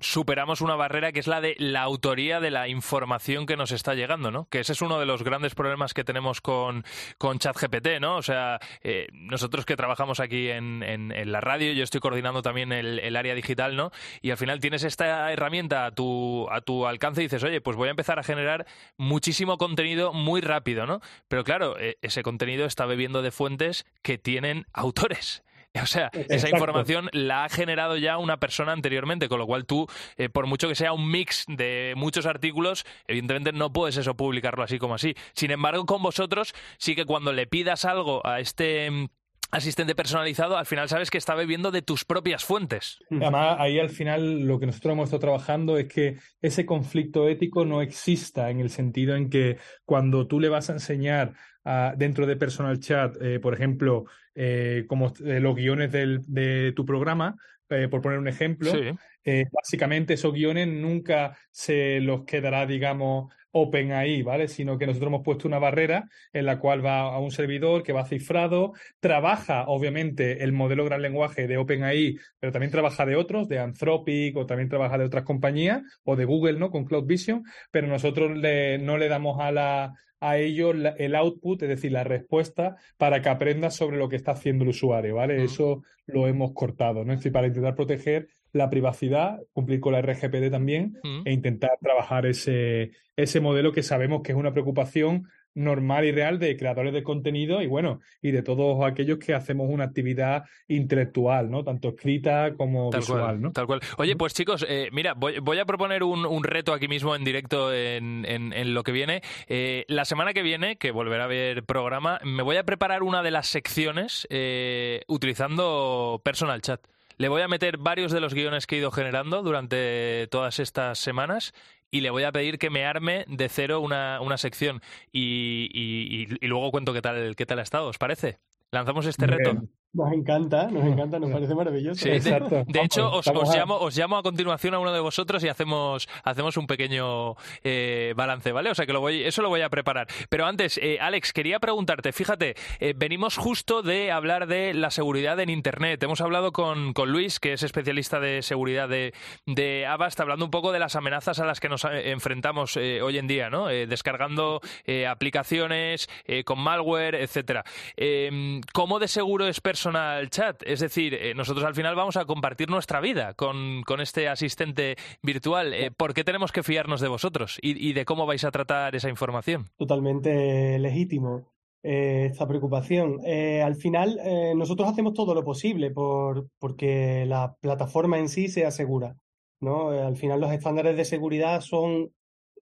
[0.00, 3.94] superamos una barrera que es la de la autoría de la información que nos está
[3.94, 4.46] llegando, ¿no?
[4.50, 6.84] Que ese es uno de los grandes problemas que tenemos con,
[7.18, 8.16] con ChatGPT, ¿no?
[8.16, 12.42] O sea, eh, nosotros que trabajamos aquí en, en- en la radio, yo estoy coordinando
[12.42, 13.90] también el, el área digital, ¿no?
[14.20, 17.76] Y al final tienes esta herramienta a tu, a tu alcance y dices, oye, pues
[17.76, 21.00] voy a empezar a generar muchísimo contenido muy rápido, ¿no?
[21.28, 25.42] Pero claro, eh, ese contenido está bebiendo de fuentes que tienen autores.
[25.82, 29.86] O sea, esa información la ha generado ya una persona anteriormente, con lo cual tú,
[30.16, 34.62] eh, por mucho que sea un mix de muchos artículos, evidentemente no puedes eso publicarlo
[34.62, 35.14] así como así.
[35.32, 39.06] Sin embargo, con vosotros sí que cuando le pidas algo a este mm,
[39.50, 42.98] asistente personalizado, al final sabes que está bebiendo de tus propias fuentes.
[43.10, 47.64] Además, ahí al final lo que nosotros hemos estado trabajando es que ese conflicto ético
[47.64, 51.32] no exista en el sentido en que cuando tú le vas a enseñar
[51.64, 54.04] a- dentro de Personal Chat, eh, por ejemplo,
[54.34, 57.36] eh, como eh, los guiones del- de tu programa,
[57.68, 58.90] eh, por poner un ejemplo, Sí.
[59.24, 64.48] eh, básicamente esos guiones nunca se los quedará, digamos, open ahí, ¿vale?
[64.48, 67.92] Sino que nosotros hemos puesto una barrera en la cual va a un servidor que
[67.92, 73.48] va cifrado, trabaja, obviamente, el modelo gran lenguaje de OpenAI, pero también trabaja de otros,
[73.48, 76.70] de Anthropic o también trabaja de otras compañías o de Google, ¿no?
[76.70, 81.14] Con Cloud Vision, pero nosotros le- no le damos a la a ellos la- el
[81.16, 85.16] output, es decir, la respuesta para que aprenda sobre lo que está haciendo el usuario,
[85.16, 85.42] ¿vale?
[85.44, 87.12] Eso lo hemos cortado, ¿no?
[87.12, 92.26] Es decir, para intentar proteger la privacidad, cumplir con la RGPD también e intentar trabajar
[92.26, 97.02] ese, ese modelo que sabemos que es una preocupación normal y real de creadores de
[97.02, 101.62] contenido y bueno, y de todos aquellos que hacemos una actividad intelectual, ¿no?
[101.64, 103.52] Tanto escrita como Tal visual, cual, ¿no?
[103.52, 103.80] tal cual.
[103.98, 107.24] Oye, pues chicos, eh, mira, voy, voy a proponer un, un reto aquí mismo en
[107.24, 109.22] directo en, en- en lo que viene.
[109.46, 113.22] Eh, la semana que viene, que volverá a haber programa, me voy a preparar una
[113.22, 116.80] de las secciones eh, utilizando Personal Chat.
[117.18, 120.98] Le voy a meter varios de los guiones que he ido generando durante todas estas
[120.98, 121.52] semanas
[121.92, 124.80] y le voy a pedir que me arme de cero una, una sección
[125.12, 128.40] y, y- y- luego cuento qué tal, qué tal ha estado, ¿os parece?
[128.72, 129.62] ¿Lanzamos este reto?
[129.94, 132.00] Nos encanta, nos encanta, nos parece maravilloso.
[132.02, 132.64] Sí, de, Exacto.
[132.66, 136.08] de hecho, os, os llamo, os llamo a continuación a uno de vosotros y hacemos,
[136.24, 138.70] hacemos un pequeño eh, balance, ¿vale?
[138.70, 140.06] O sea que lo voy, eso lo voy a preparar.
[140.30, 145.38] Pero antes, eh, Alex, quería preguntarte, fíjate, eh, venimos justo de hablar de la seguridad
[145.40, 146.02] en Internet.
[146.02, 149.12] Hemos hablado con, con Luis, que es especialista de seguridad de,
[149.44, 153.02] de Avast, hablando un poco de las amenazas a las que nos eh, enfrentamos eh,
[153.02, 153.68] hoy en día, ¿no?
[153.68, 157.62] Eh, descargando eh, aplicaciones eh, con malware, etcétera.
[157.98, 159.81] Eh, ¿Cómo de seguro es personal
[160.30, 160.62] chat?
[160.64, 164.96] Es decir, eh, nosotros al final vamos a compartir nuestra vida con, con este asistente
[165.22, 165.74] virtual.
[165.74, 169.08] Eh, ¿Por qué tenemos que fiarnos de vosotros y, de cómo vais a tratar esa
[169.08, 169.70] información?
[169.76, 173.18] totalmente legítimo eh, esta preocupación.
[173.24, 174.18] Eh, al final,
[174.56, 179.16] nosotros hacemos todo lo posible por porque la plataforma en sí sea segura,
[179.60, 179.88] ¿no?
[179.88, 182.12] Al final, los estándares de seguridad son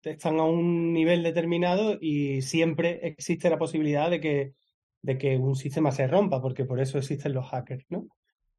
[0.02, 4.54] están a un nivel determinado y siempre existe la posibilidad de que
[5.02, 8.06] de que un sistema se rompa, porque por eso existen los hackers, ¿no?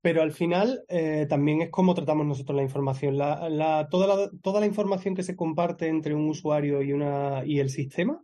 [0.01, 3.17] Pero al final eh, también es cómo tratamos nosotros la información.
[3.17, 7.59] La, toda, la, toda la información que se comparte entre un usuario y, una, y
[7.59, 8.23] el sistema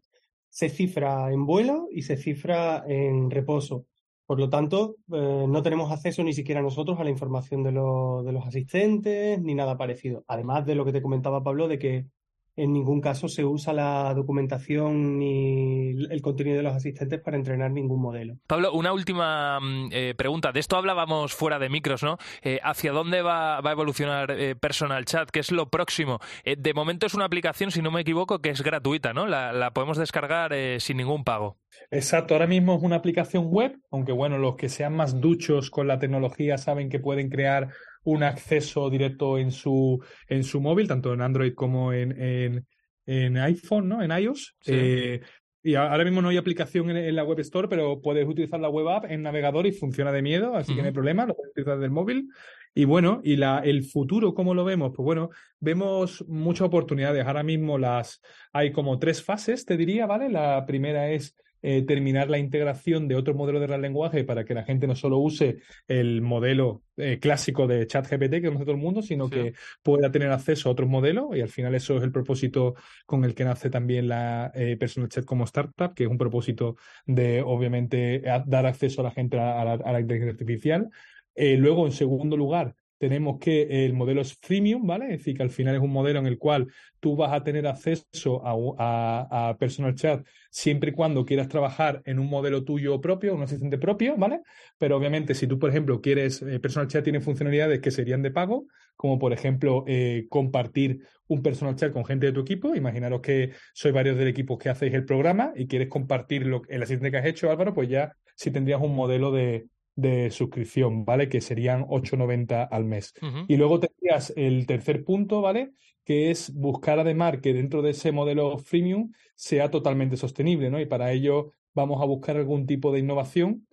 [0.50, 3.86] se cifra en vuelo y se cifra en reposo.
[4.26, 8.32] Por lo tanto, eh, no tenemos acceso ni siquiera nosotros a la información de, de
[8.32, 10.26] los asistentes ni nada parecido.
[10.28, 12.08] Además de lo que te comentaba Pablo, de que
[12.58, 17.72] en ningún caso se usa la documentación ni el contenido de los asistentes para entrenar
[17.72, 18.38] ningún modelo.
[18.48, 20.52] Pablo, una última mm, eh, pregunta.
[20.52, 22.18] De esto hablábamos fuera de micros, ¿no?
[22.42, 25.30] Eh, ¿Hacia dónde va, va a evolucionar eh, Personal Chat?
[25.30, 26.20] ¿Qué es lo próximo?
[26.44, 29.28] Eh, de momento es una aplicación, si no me equivoco, que es gratuita, ¿no?
[29.28, 31.58] La, la podemos descargar eh, sin ningún pago.
[31.92, 35.88] Exacto, ahora mismo es una aplicación web, aunque bueno, los que sean más duchos con
[35.88, 37.70] la tecnología saben que pueden crear
[38.08, 42.66] un acceso directo en su, en su móvil, tanto en Android como en, en,
[43.06, 44.02] en iPhone, ¿no?
[44.02, 44.56] En iOS.
[44.62, 44.72] Sí.
[44.74, 45.22] Eh,
[45.62, 48.70] y ahora mismo no hay aplicación en, en la Web Store, pero puedes utilizar la
[48.70, 51.52] web app en navegador y funciona de miedo, así que no hay problema, lo puedes
[51.52, 52.30] utilizar del móvil.
[52.74, 54.94] Y bueno, y la, el futuro, ¿cómo lo vemos?
[54.96, 57.26] Pues bueno, vemos muchas oportunidades.
[57.26, 58.22] Ahora mismo las
[58.54, 60.30] hay como tres fases, te diría, ¿vale?
[60.30, 61.36] La primera es
[61.70, 65.18] eh, terminar la integración de otros modelos de lenguaje para que la gente no solo
[65.18, 65.58] use
[65.90, 69.54] el modelo eh, clásico de ChatGPT que conoce todo el mundo, sino que
[69.84, 72.76] pueda tener acceso a otros modelos y al final eso es el propósito
[73.06, 76.78] con el que nace también la eh, Personal Chat como startup, que es un propósito
[77.06, 80.90] de obviamente dar acceso a la gente a la, a la inteligencia artificial.
[81.36, 85.06] luego, en segundo lugar, tenemos que el modelo es freemium, ¿vale?
[85.06, 86.68] Es decir, que al final es un modelo en el cual
[87.00, 92.28] tú vas a tener acceso a, personal chat siempre y cuando quieras trabajar en un
[92.28, 94.42] modelo tuyo propio, un asistente propio, ¿vale?
[94.78, 98.32] Pero obviamente, si tú, por ejemplo, quieres, eh, personal chat tiene funcionalidades que serían de
[98.32, 102.76] pago, como por ejemplo eh, compartir un personal chat con gente de tu equipo.
[102.76, 107.12] Imaginaros que sois varios del equipo que hacéis el programa y quieres compartir el asistente
[107.12, 111.28] que has hecho, Álvaro, pues ya si tendrías un modelo de, de suscripción, ¿vale?
[111.28, 113.14] Que serían 8,90 al mes.
[113.48, 115.72] Y luego tendrías el tercer punto, ¿vale?
[116.06, 120.80] Que es buscar además que dentro de ese modelo freemium sea totalmente sostenible, ¿no?
[120.80, 123.68] Y para ello vamos a buscar algún tipo de innovación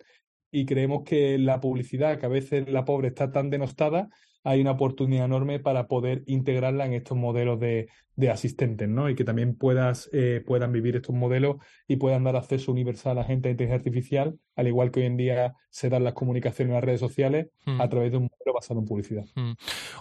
[0.51, 4.09] y creemos que la publicidad, que a veces la pobre está tan denostada,
[4.43, 9.09] hay una oportunidad enorme para poder integrarla en estos modelos de, de asistentes, ¿no?
[9.09, 11.57] Y que también puedas, eh, puedan vivir estos modelos
[11.87, 15.05] y puedan dar acceso universal a la gente a inteligencia artificial, al igual que hoy
[15.05, 17.81] en día se dan las comunicaciones en las redes sociales hmm.
[17.81, 19.25] a través de un modelo basado en publicidad.
[19.35, 19.53] Hmm.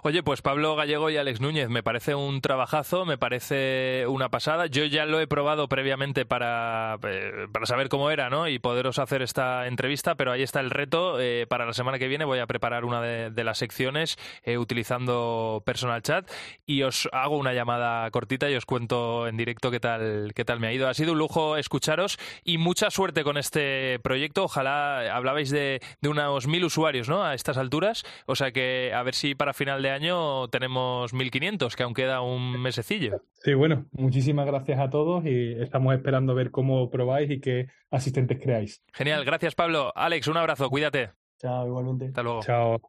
[0.05, 4.67] Oye, pues Pablo Gallego y Alex Núñez, me parece un trabajazo, me parece una pasada.
[4.67, 8.47] Yo ya lo he probado previamente para, eh, para saber cómo era, ¿no?
[8.47, 11.21] Y poderos hacer esta entrevista, pero ahí está el reto.
[11.21, 15.63] Eh, para la semana que viene voy a preparar una de, de las secciones utilizando
[15.67, 16.31] Personal Chat
[16.67, 20.61] y os hago una llamada cortita y os cuento en directo qué tal, qué tal
[20.61, 20.89] me ha ido.
[20.89, 24.44] Ha sido un lujo escucharos y mucha suerte con este proyecto.
[24.45, 27.25] Ojalá hablabais de, de unos mil usuarios ¿no?
[27.25, 28.05] a estas alturas.
[28.27, 32.21] O sea que a ver si para final de año tenemos 1500, que aún queda
[32.21, 33.23] un mesecillo.
[33.35, 38.39] Sí, bueno, muchísimas gracias a todos y estamos esperando ver cómo probáis y qué asistentes
[38.41, 38.83] creáis.
[38.93, 39.93] Genial, gracias Pablo.
[39.95, 41.11] Alex, un abrazo, cuídate.
[41.39, 42.07] Chao, igualmente.
[42.07, 42.43] Hasta luego.
[42.43, 42.81] Chao.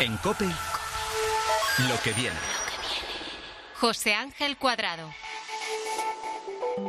[0.00, 2.36] En COPE, lo que viene.
[3.74, 5.08] José Ángel Cuadrado.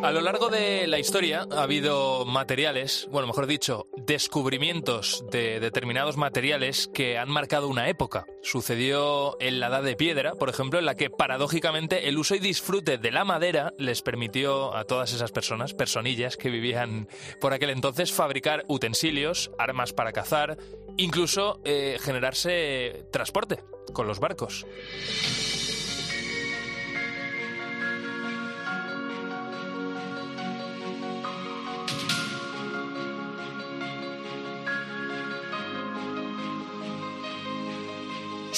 [0.03, 6.15] A lo largo de la historia ha habido materiales, bueno, mejor dicho, descubrimientos de determinados
[6.15, 8.25] materiales que han marcado una época.
[8.41, 12.39] Sucedió en la Edad de Piedra, por ejemplo, en la que paradójicamente el uso y
[12.39, 17.07] disfrute de la madera les permitió a todas esas personas, personillas que vivían
[17.41, 20.57] por aquel entonces, fabricar utensilios, armas para cazar,
[20.97, 24.65] incluso eh, generarse transporte con los barcos.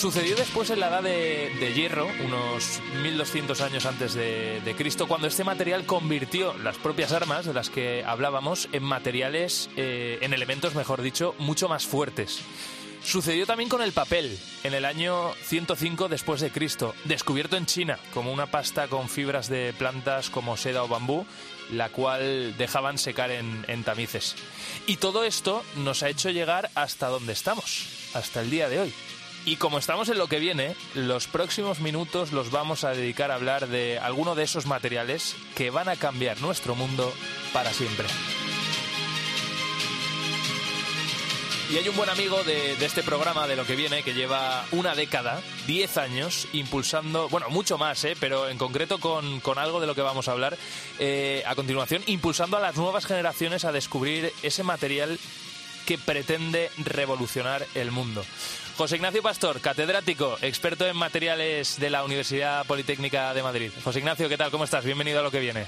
[0.02, 5.44] Sucedió después en la edad de, hierro, unos 1200 años antes de, Cristo, cuando este
[5.44, 11.04] material convirtió las propias armas de las que hablábamos en materiales, eh, en elementos, mejor
[11.04, 12.42] dicho, mucho más fuertes.
[13.04, 18.00] Sucedió también con el papel, en el año 105 después de Cristo, descubierto en China
[18.12, 21.28] como una pasta con fibras de plantas como seda o bambú,
[21.72, 24.36] la cual dejaban secar en, en tamices.
[24.88, 27.86] Y todo esto nos ha hecho llegar hasta donde estamos,
[28.16, 28.94] hasta el día de hoy.
[29.44, 33.36] Y como estamos en lo que viene, los próximos minutos los vamos a dedicar a
[33.36, 37.12] hablar de alguno de esos materiales que van a cambiar nuestro mundo
[37.52, 38.06] para siempre.
[41.72, 44.94] Y hay un buen amigo de, este programa, de lo que viene, que lleva una
[44.94, 48.18] década, 10 años, impulsando, bueno, mucho más, ¿eh?
[48.20, 50.58] pero en concreto con, algo de lo que vamos a hablar
[51.00, 55.18] eh, a continuación, impulsando a las nuevas generaciones a descubrir ese material
[55.86, 58.24] que pretende revolucionar el mundo.
[58.78, 63.72] José Ignacio Pastor, catedrático, experto en materiales de la Universidad Politécnica de Madrid.
[63.84, 64.52] José Ignacio, ¿qué tal?
[64.52, 64.86] ¿Cómo estás?
[64.86, 65.66] Bienvenido a lo que viene.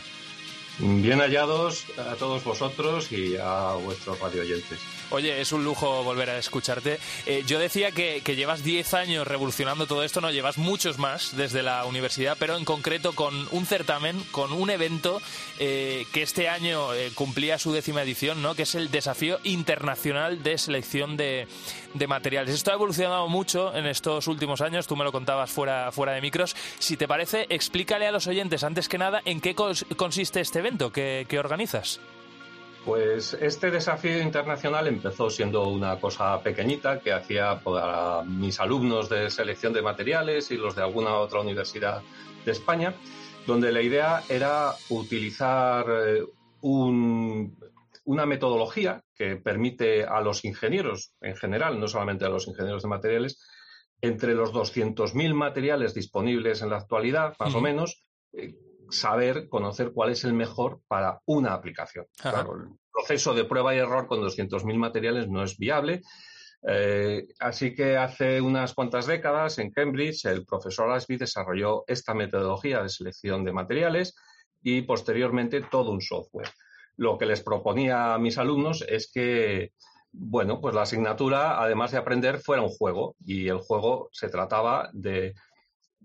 [0.79, 4.79] Bien hallados a todos vosotros y a vuestros radio oyentes.
[5.13, 6.97] Oye, es un lujo volver a escucharte.
[7.27, 11.61] Eh, yo decía que, llevas 10 años revolucionando todo esto, no llevas muchos más desde
[11.61, 15.21] la universidad, pero en concreto con un certamen, con un evento
[15.59, 18.55] eh, que este año eh, cumplía su décima edición, ¿no?
[18.55, 21.47] que es el Desafío Internacional de Selección de,
[22.07, 22.55] Materiales.
[22.55, 26.21] Esto ha evolucionado mucho en estos últimos años, tú me lo contabas fuera, fuera de
[26.21, 26.55] micros.
[26.79, 30.91] Si te parece, explícale a los oyentes, antes que nada, en qué consiste este evento
[30.91, 31.99] que organizas.
[32.85, 39.29] Pues este desafío internacional empezó siendo una cosa pequeñita que hacía para mis alumnos de
[39.29, 42.01] selección de materiales y los de alguna otra universidad
[42.43, 42.93] de España,
[43.47, 46.23] donde la idea era utilizar eh,
[46.61, 52.89] una metodología que permite a los ingenieros en general, no solamente a los ingenieros de
[52.89, 53.41] materiales,
[54.01, 58.53] entre los 200.000 materiales disponibles en la actualidad, más o menos, eh,
[58.93, 62.05] saber, conocer cuál es el mejor para una aplicación.
[62.17, 66.01] Claro, el proceso de prueba y error con 200.000 materiales no es viable.
[66.65, 72.81] Eh, así que hace unas cuantas décadas en Cambridge el profesor Asby desarrolló esta metodología
[72.81, 74.15] de selección de materiales
[74.61, 76.49] y posteriormente todo un software.
[76.95, 79.73] Lo que les proponía a mis alumnos es que,
[80.11, 84.89] bueno, pues la asignatura, además de aprender, fuera un juego y el juego se trataba
[84.93, 85.33] de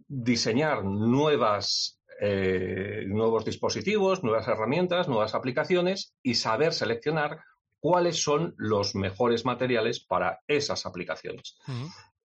[0.09, 7.39] diseñar nuevas eh, nuevos dispositivos, nuevas herramientas, nuevas aplicaciones y saber seleccionar
[7.81, 11.59] cuáles son los mejores materiales para esas aplicaciones.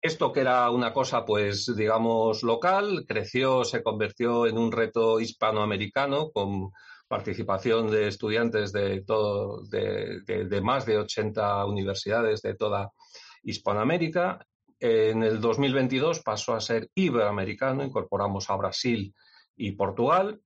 [0.00, 6.30] Esto que era una cosa, pues, digamos, local, creció, se convirtió en un reto hispanoamericano
[6.32, 6.70] con
[7.08, 12.92] participación de estudiantes de, todo, de, de más de 80 universidades de toda
[13.42, 14.46] Hispanoamérica.
[14.78, 19.14] En el 2022 pasó a ser iberoamericano, incorporamos a Brasil
[19.58, 20.40] y Portugal.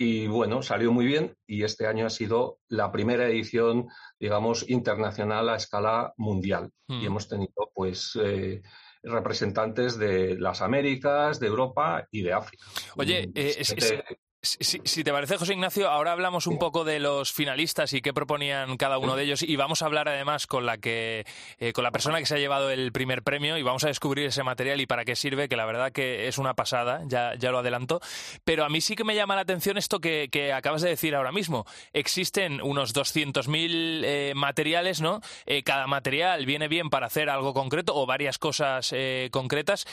[0.00, 3.88] Y bueno, salió muy bien y este año ha sido la primera edición,
[4.20, 6.70] digamos, internacional a escala mundial.
[6.88, 7.06] Y Mm.
[7.06, 8.62] hemos tenido, pues, eh,
[9.02, 12.64] representantes de las Américas, de Europa y de África.
[12.96, 14.02] Oye, eh, es- es-
[14.40, 18.76] Si, te parece, José Ignacio, ahora hablamos un poco de los finalistas y qué proponían
[18.76, 21.26] cada uno de ellos y vamos a hablar además con la que
[21.58, 24.26] eh, con la persona que se ha llevado el primer premio y vamos a descubrir
[24.26, 27.50] ese material y para qué sirve, que la verdad que es una pasada, ya, ya
[27.50, 28.00] lo adelanto.
[28.44, 31.16] Pero a mí sí que me llama la atención esto que, que acabas de decir
[31.16, 31.66] ahora mismo.
[31.92, 35.20] Existen unos 200.000 eh, materiales, ¿no?
[35.46, 39.84] Eh, cada material viene bien para hacer algo concreto o varias cosas eh, concretas.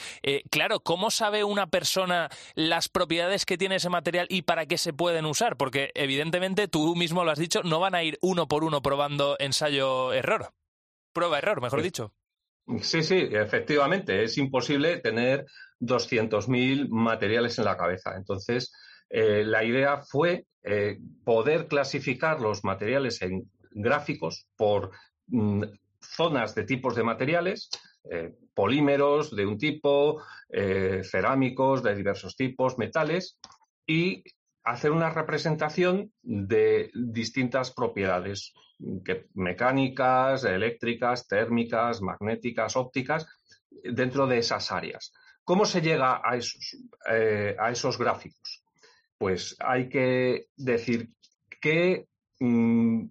[0.51, 4.93] Claro, ¿cómo sabe una persona las propiedades que tiene ese material y para qué se
[4.93, 5.57] pueden usar?
[5.57, 9.35] Porque evidentemente tú mismo lo has dicho, no van a ir uno por uno probando
[9.39, 10.51] ensayo-error.
[11.13, 12.13] Prueba-error, mejor dicho.
[12.81, 14.23] Sí, sí, efectivamente.
[14.23, 15.45] Es imposible tener
[15.79, 18.15] 200.000 materiales en la cabeza.
[18.17, 18.73] Entonces,
[19.09, 24.91] eh, la idea fue eh, poder clasificar los materiales en gráficos por
[25.27, 25.63] mm,
[26.01, 27.69] zonas de tipos de materiales,
[28.11, 30.21] eh, polímeros de un tipo,
[31.03, 33.37] cerámicos de diversos tipos, metales,
[33.85, 34.23] y
[34.63, 38.53] hacer una representación de distintas propiedades
[39.33, 43.27] mecánicas, eléctricas, térmicas, magnéticas, ópticas,
[43.83, 45.13] dentro de esas áreas.
[45.43, 46.77] ¿Cómo se llega a esos,
[47.11, 48.63] eh, a esos gráficos?
[49.17, 51.11] Pues hay que decir
[51.61, 52.07] qué
[52.39, 53.05] mm,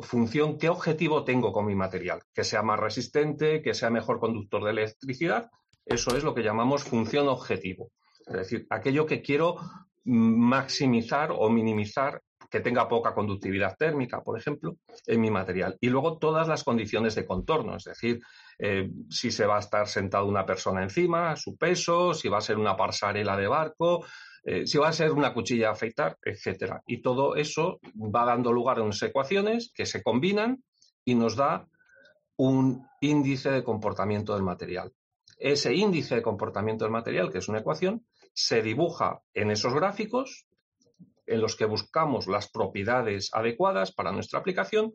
[0.00, 4.64] función, qué objetivo tengo con mi material, que sea más resistente, que sea mejor conductor
[4.64, 5.50] de electricidad.
[5.86, 7.92] Eso es lo que llamamos función objetivo.
[8.26, 9.56] Es decir, aquello que quiero
[10.08, 15.76] maximizar o minimizar que tenga poca conductividad térmica, por ejemplo, en mi material.
[15.80, 18.20] Y luego todas las condiciones de contorno, es decir,
[18.58, 22.42] eh, si se va a estar sentado una persona encima, su peso, si va a
[22.42, 24.06] ser una pasarela de barco,
[24.44, 26.82] eh, si va a ser una cuchilla de afeitar, etcétera.
[26.86, 30.62] Y todo eso va dando lugar a unas ecuaciones que se combinan
[31.04, 31.66] y nos da
[32.36, 34.92] un índice de comportamiento del material.
[35.36, 38.06] Ese índice de comportamiento del material, que es una ecuación,
[38.38, 40.46] se dibuja en esos gráficos
[41.26, 44.92] en los que buscamos las propiedades adecuadas para nuestra aplicación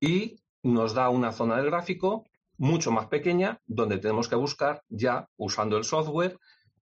[0.00, 2.24] y nos da una zona del gráfico
[2.56, 6.38] mucho más pequeña donde tenemos que buscar ya usando el software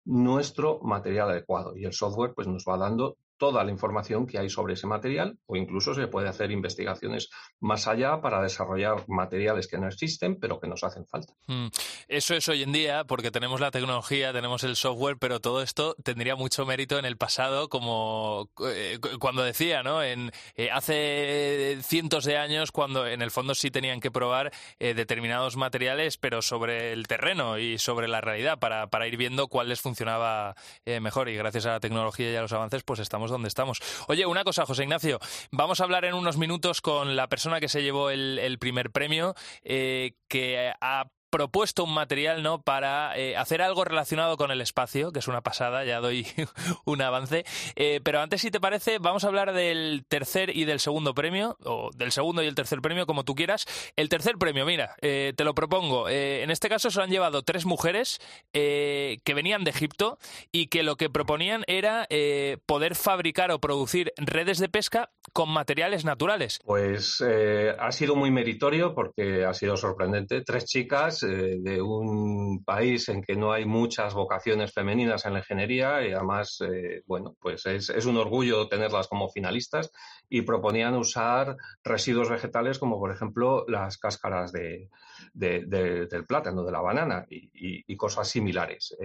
[0.04, 1.74] nuestro material adecuado.
[1.74, 5.38] Y el software pues nos va dando toda la información que hay sobre ese material
[5.46, 10.60] o incluso se puede hacer investigaciones más allá para desarrollar materiales que no existen pero
[10.60, 11.32] que nos hacen falta.
[11.46, 11.68] Mm.
[12.08, 15.94] Eso es hoy en día porque tenemos la tecnología, tenemos el software, pero todo esto
[16.02, 20.02] tendría mucho mérito en el pasado, como eh, cuando decía, ¿no?
[20.02, 24.94] En, eh, hace cientos de años, cuando en el fondo sí tenían que probar eh,
[24.94, 29.68] determinados materiales, pero sobre el terreno y sobre la realidad para, para ir viendo cuál
[29.68, 30.54] les funcionaba
[31.00, 31.28] mejor.
[31.28, 33.80] Y gracias a la tecnología y a los avances, pues estamos donde estamos.
[34.08, 35.18] Oye, una cosa, José Ignacio,
[35.50, 38.90] vamos a hablar en unos minutos con la persona que se llevó el, el primer
[38.90, 44.60] premio, eh, que ha propuesto un material no para eh, hacer algo relacionado con el
[44.60, 46.26] espacio, que es una pasada, ya doy
[46.84, 47.44] un avance.
[47.76, 51.56] Eh, pero antes, si te parece, vamos a hablar del tercer y del segundo premio,
[51.64, 53.66] o del segundo y el tercer premio, como tú quieras.
[53.96, 56.08] El tercer premio, mira, eh, te lo propongo.
[56.08, 58.20] en este caso se lo han llevado tres mujeres
[58.52, 60.18] que venían de Egipto
[60.52, 62.06] y que lo que proponían era
[62.66, 66.60] poder fabricar o producir redes de pesca con materiales naturales.
[66.64, 70.42] Pues ha sido muy meritorio porque ha sido sorprendente.
[70.42, 75.40] Tres chicas eh, de un país en que no hay muchas vocaciones femeninas en la
[75.40, 79.90] ingeniería y además, eh, bueno, pues es, un orgullo tenerlas como finalistas
[80.28, 84.88] y proponían usar residuos vegetales como por ejemplo las cáscaras de,
[85.32, 88.96] de, de, del plátano, de la banana y, cosas similares.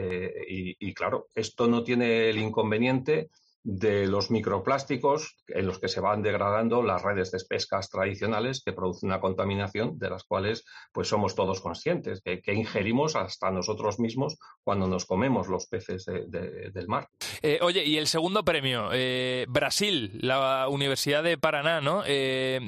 [0.48, 3.30] Y, y claro, esto no tiene el inconveniente
[3.64, 8.74] de los microplásticos en los que se van degradando las redes de pescas tradicionales que
[8.74, 14.38] producen una contaminación de las cuales pues somos todos conscientes, que, ingerimos hasta nosotros mismos
[14.64, 17.08] cuando nos comemos los peces del mar.
[17.42, 22.04] Eh, oye, y el segundo premio, eh, Brasil, la Universidad de Paraná, ¿no?
[22.06, 22.60] Eh,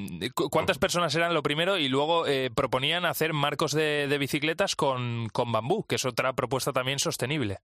[0.49, 1.77] ¿Cuántas personas eran lo primero?
[1.77, 2.25] Y luego
[2.55, 7.59] proponían hacer marcos de, de bicicletas con, con bambú, que es otra propuesta también sostenible.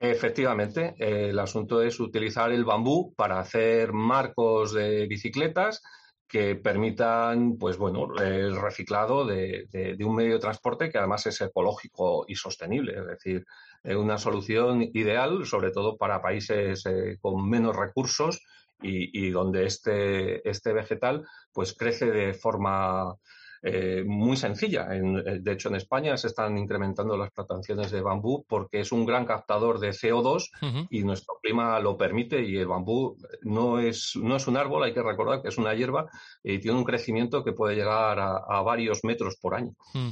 [0.00, 5.82] Efectivamente, el asunto es utilizar el bambú para hacer marcos de bicicletas
[6.28, 9.66] que permitan, pues bueno, el reciclado de,
[10.04, 12.98] un medio de transporte que además es ecológico y sostenible.
[12.98, 13.46] Es decir,
[13.84, 18.40] una solución ideal, sobre todo para países eh, con menos recursos
[18.82, 23.16] y, y, donde este, este vegetal pues crece de forma
[23.62, 24.88] eh, muy sencilla.
[24.92, 25.00] Eh,
[25.40, 29.24] de hecho, en España se están incrementando las plantaciones de bambú porque es un gran
[29.26, 30.50] captador de CO2
[30.90, 34.94] y nuestro clima lo permite y el bambú no es, no es un árbol, hay
[34.94, 36.06] que recordar que es una hierba
[36.42, 39.72] y tiene un crecimiento que puede llegar a, varios metros por año.
[39.94, 40.08] Mm.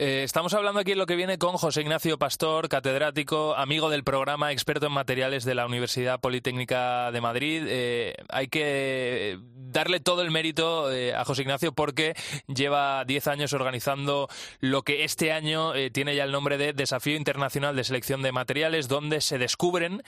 [0.00, 4.02] Eh, estamos hablando aquí en lo que viene con José Ignacio Pastor, catedrático, amigo del
[4.02, 7.62] programa, experto en materiales de la Universidad Politécnica de Madrid.
[7.68, 12.14] Eh, hay que darle todo el mérito eh, a José Ignacio porque
[12.48, 14.26] lleva 10 años organizando
[14.58, 18.88] lo que este año tiene ya el nombre de Desafío Internacional de Selección de Materiales,
[18.88, 20.02] donde se descubren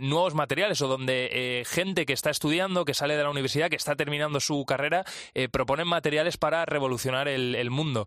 [0.00, 3.94] nuevos materiales o donde gente que está estudiando, que sale de la universidad, que está
[3.96, 5.04] terminando su carrera,
[5.50, 8.06] proponen materiales para revolucionar el, el mundo.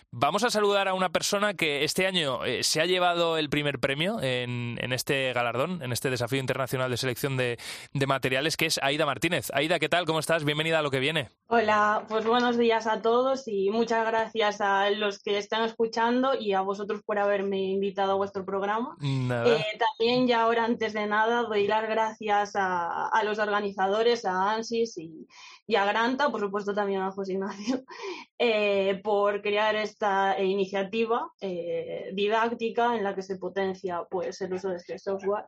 [0.13, 3.79] Vamos a saludar a una persona que este año eh, se ha llevado el primer
[3.79, 7.57] premio en, este galardón, en este desafío internacional de selección de,
[8.05, 9.47] materiales, que es Aida Martínez.
[9.53, 10.05] Aida, ¿qué tal?
[10.05, 10.43] ¿Cómo estás?
[10.43, 11.29] Bienvenida a lo que viene.
[11.47, 16.51] Hola, pues buenos días a todos y muchas gracias a los que están escuchando y
[16.51, 18.97] a vosotros por haberme invitado a vuestro programa.
[19.01, 24.97] Eh, también ya ahora, antes de nada, doy las gracias a, los organizadores, a ANSIS
[24.97, 25.25] y,
[25.73, 27.85] a Granta, por supuesto también a José Ignacio,
[28.37, 34.41] eh, por crear este esta eh, iniciativa eh, didáctica en la que se potencia pues,
[34.41, 35.45] el uso de este software.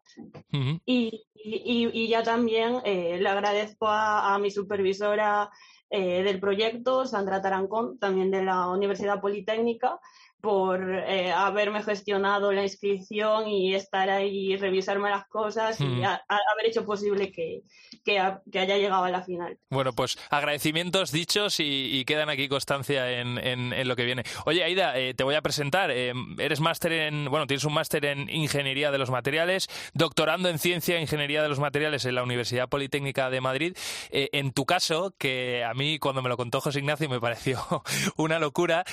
[0.85, 5.49] y, y, ya también eh, le agradezco a, mi supervisora
[5.89, 9.99] del proyecto, Sandra Tarancón, también de la Universidad Politécnica,
[10.43, 16.03] por eh, haberme gestionado la inscripción y estar ahí y revisarme las cosas y hmm.
[16.03, 17.61] haber hecho posible que,
[18.03, 19.57] que, haya llegado a la final.
[19.69, 24.23] Bueno, pues agradecimientos dichos y, quedan aquí constancia en, en, lo que viene.
[24.45, 25.89] Oye, Aida, eh, te voy a presentar.
[25.91, 30.59] Eh, eres máster en, bueno, tienes un máster en Ingeniería de los Materiales, doctorando en
[30.59, 33.77] Ciencia e Ingeniería de los Materiales en la Universidad Politécnica de Madrid.
[34.11, 37.61] en tu caso, que a mí cuando me lo contó José Ignacio me pareció
[38.17, 38.83] una locura,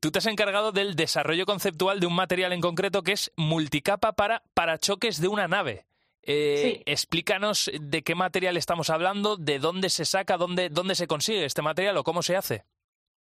[0.00, 4.12] tú te has encargado del desarrollo conceptual de un material en concreto que es multicapa
[4.12, 5.86] para parachoques de una nave.
[6.22, 11.44] Eh, explícanos de qué material estamos hablando, de dónde se saca, dónde, dónde se consigue
[11.44, 12.64] este material o cómo se hace.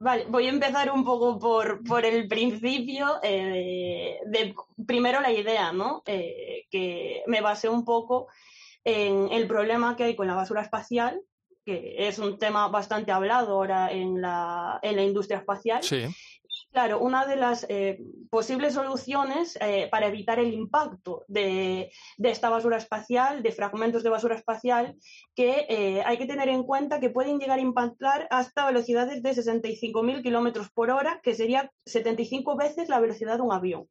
[0.00, 4.52] Vale, voy a empezar un poco por, por el principio, eh, de,
[4.84, 6.02] primero la idea, ¿no?
[6.06, 8.26] Eh, que me basé un poco
[8.82, 11.22] en el problema que hay con la basura espacial,
[11.64, 15.84] que es un tema bastante hablado ahora en la, en la industria espacial.
[15.84, 16.06] Sí.
[16.72, 21.92] Claro, una de las eh, posibles soluciones eh, para evitar el impacto de,
[22.22, 24.96] esta basura espacial, de fragmentos de basura espacial,
[25.34, 29.32] que eh, hay que tener en cuenta que pueden llegar a impactar hasta velocidades de
[29.32, 33.86] 65.000 kilómetros por hora, que sería 75 veces la velocidad de un avión.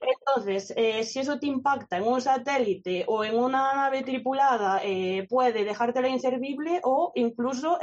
[0.00, 0.74] Entonces,
[1.06, 4.80] si eso te impacta en un satélite o en una nave tripulada,
[5.28, 7.78] puede dejártela inservible o incluso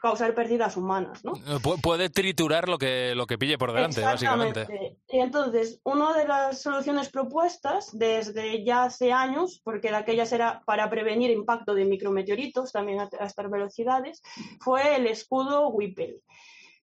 [0.00, 1.24] causar pérdidas humanas.
[1.24, 1.34] ¿no?
[1.82, 4.98] puede triturar lo que lo que pille por delante, básicamente.
[5.08, 10.62] Y entonces, una de las soluciones propuestas desde ya hace años, porque de aquellas era
[10.66, 14.22] para prevenir impacto de micrometeoritos también a, estas velocidades,
[14.60, 16.20] fue el escudo Whipple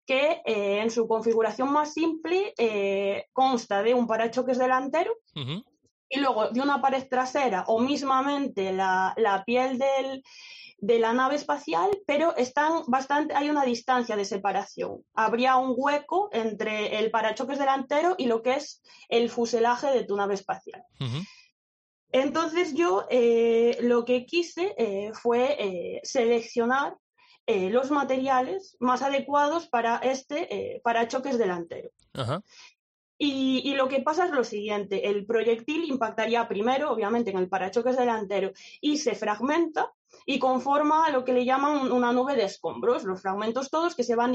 [0.06, 6.48] que eh, en su configuración más simple eh, consta de un parachoques delantero y luego
[6.48, 10.22] de una pared trasera o mismamente la, la piel del,
[10.80, 15.04] de la nave espacial, pero están bastante, hay una distancia de separación.
[15.14, 20.16] Habría un hueco entre el parachoques delantero y lo que es el fuselaje de tu
[20.16, 20.82] nave espacial.
[22.12, 26.96] Entonces yo eh, lo que quise eh, fue eh, seleccionar
[27.46, 31.88] los materiales más adecuados para este parachoques delantero.
[33.16, 37.48] Y, y, lo que pasa es lo siguiente, el proyectil impactaría primero, obviamente, en el
[37.48, 38.52] parachoques delantero
[38.82, 39.90] y se fragmenta
[40.26, 44.14] y conforma lo que le llaman una nube de escombros, los fragmentos todos que se
[44.14, 44.32] van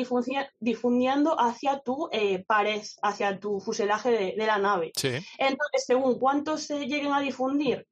[0.59, 4.91] difundiendo hacia tu eh, pared, hacia tu fuselaje de, la nave.
[5.03, 7.87] Entonces, según cuántos se lleguen a difundir,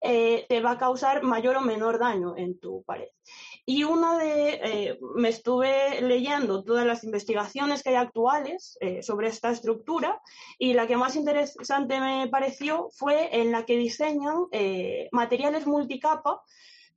[0.00, 3.08] eh, te va a causar mayor o menor daño en tu pared.
[3.66, 9.50] Y una de, eh, me estuve leyendo todas las investigaciones que hay actuales sobre esta
[9.50, 10.20] estructura
[10.58, 14.46] y la que más interesante me pareció fue en la que diseñan
[15.12, 16.40] materiales multicapa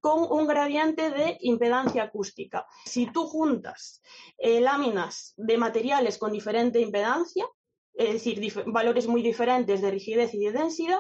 [0.04, 2.68] con un gradiente de impedancia acústica.
[2.84, 4.02] Si tú juntas
[4.38, 7.46] láminas de materiales con diferente impedancia,
[7.94, 11.00] es decir, valores muy diferentes de rigidez y de densidad,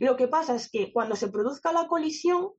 [0.00, 2.50] lo que pasa es que cuando se produzca la colisión,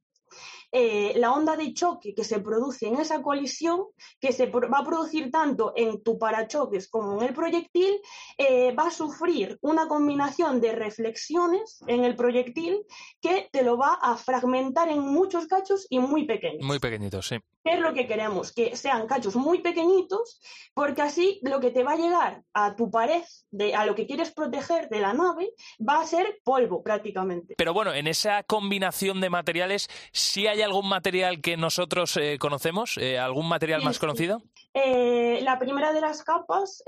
[0.76, 3.86] eh, la onda de choque que se produce en esa colisión,
[4.20, 8.02] que se va a producir tanto en tu parachoques como en el proyectil,
[8.40, 12.86] eh, va a sufrir una combinación de reflexiones en el proyectil
[13.22, 16.66] que te lo va a fragmentar en muchos cachos y muy pequeños.
[16.66, 17.38] Muy pequeñitos, sí.
[17.64, 18.52] ¿Qué es lo que queremos?
[18.52, 20.42] Que sean cachos muy pequeñitos,
[20.74, 24.06] porque así lo que te va a llegar a tu pared, de, a lo que
[24.06, 27.56] quieres proteger de la nave, va a ser polvo prácticamente.
[27.58, 32.98] Pero bueno, en esa combinación de materiales, ¿sí hay algún material que nosotros eh, conocemos?
[32.98, 34.42] Eh, ¿Algún material más conocido?
[34.74, 36.84] Eh, la primera de las capas,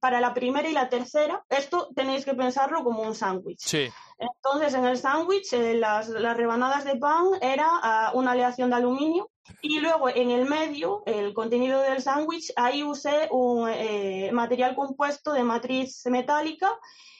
[0.00, 3.60] para la primera y la tercera, esto tenéis que pensarlo como un sándwich.
[3.60, 3.88] Sí.
[4.18, 9.30] Entonces, en el sándwich, las, las, rebanadas de pan era ah, una aleación de aluminio
[9.62, 15.32] y luego en el medio, el contenido del sándwich, ahí usé un eh, material compuesto
[15.32, 16.70] de matriz metálica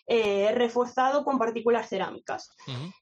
[0.06, 2.50] eh, reforzado con partículas cerámicas.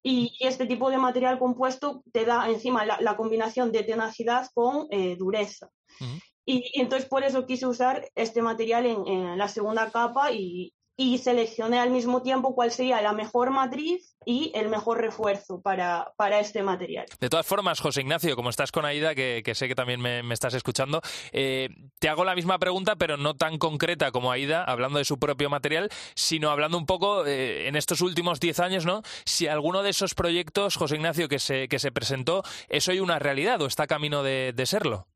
[0.03, 5.17] y, este tipo de material compuesto te da encima la, combinación de tenacidad con eh,
[5.17, 5.71] dureza.
[6.45, 11.79] y, entonces por eso quise usar este material en la segunda capa y, y seleccioné
[11.79, 16.63] al mismo tiempo cuál sería la mejor matriz y el mejor refuerzo para, para este
[16.63, 17.07] material.
[17.21, 20.55] De todas formas, José Ignacio, como estás con Aida, que, sé que también me, estás
[20.55, 21.69] escuchando, eh,
[21.99, 25.51] te hago la misma pregunta, pero no tan concreta como Aida, hablando de su propio
[25.51, 29.03] material, sino hablando un poco eh, en estos últimos 10 años, ¿no?
[29.25, 33.19] Si alguno de esos proyectos, José Ignacio, que se, que se presentó, es hoy una
[33.19, 35.07] realidad o está camino de serlo.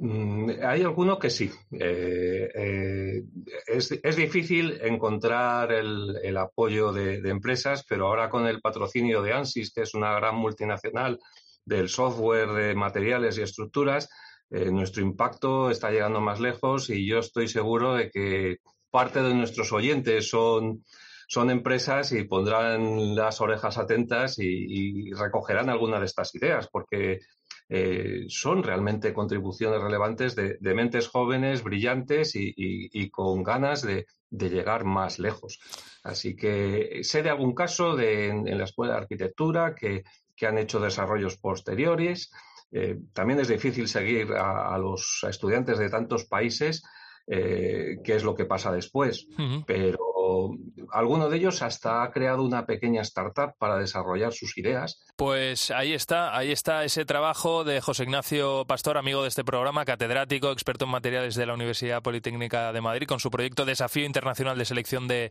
[0.00, 1.50] Mm, hay alguno que sí.
[1.72, 3.22] Eh, eh,
[3.66, 9.82] es, difícil encontrar el, apoyo de, empresas, pero ahora con el patrocinio de ANSYS, que
[9.82, 11.18] es una gran multinacional
[11.64, 14.08] del software de materiales y estructuras,
[14.50, 18.58] eh, nuestro impacto está llegando más lejos y yo estoy seguro de que
[18.90, 20.84] parte de nuestros oyentes son,
[21.26, 27.18] son empresas y pondrán las orejas atentas y, y recogerán alguna de estas ideas, porque
[27.70, 35.18] eh, son realmente contribuciones relevantes de, mentes jóvenes, brillantes y, con ganas de, llegar más
[35.18, 35.60] lejos.
[36.02, 40.04] Así que sé de algún caso en, la Escuela de Arquitectura que,
[40.46, 42.30] han hecho desarrollos posteriores.
[42.70, 46.82] Eh, también es difícil seguir a, los estudiantes de tantos países
[47.26, 49.26] eh, qué es lo que pasa después,
[49.66, 49.98] pero
[50.92, 55.00] alguno de ellos hasta ha creado una pequeña startup para desarrollar sus ideas.
[55.16, 59.84] Pues ahí está, ahí está ese trabajo de José Ignacio Pastor, amigo de este programa,
[59.84, 64.56] catedrático, experto en materiales de la Universidad Politécnica de Madrid, con su proyecto Desafío Internacional
[64.56, 65.30] de Selección de,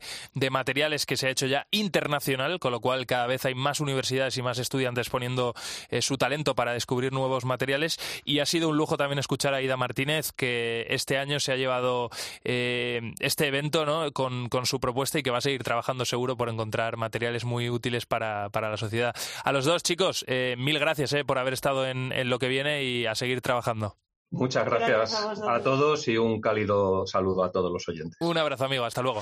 [0.51, 4.37] Materiales que se ha hecho ya internacional, con lo cual cada vez hay más universidades
[4.37, 5.53] y más estudiantes poniendo
[5.89, 7.99] eh, su talento para descubrir nuevos materiales.
[8.25, 11.55] Y ha sido un lujo también escuchar a Ida Martínez, que este año se ha
[11.55, 12.09] llevado
[12.43, 14.11] eh, este evento ¿no?
[14.11, 17.69] con, con su propuesta y que va a seguir trabajando seguro por encontrar materiales muy
[17.69, 19.13] útiles para, la sociedad.
[19.43, 22.85] A los dos, chicos, eh, mil gracias eh, por haber estado en, lo que viene
[22.85, 23.97] y a seguir trabajando.
[24.31, 25.13] Muchas gracias,
[25.45, 28.15] a, todos y un cálido saludo a todos los oyentes.
[28.21, 28.85] Un abrazo, amigo.
[28.85, 29.21] Hasta luego.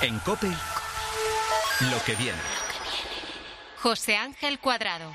[0.00, 2.38] En COPE, lo que viene.
[3.76, 5.12] José Ángel Cuadrado.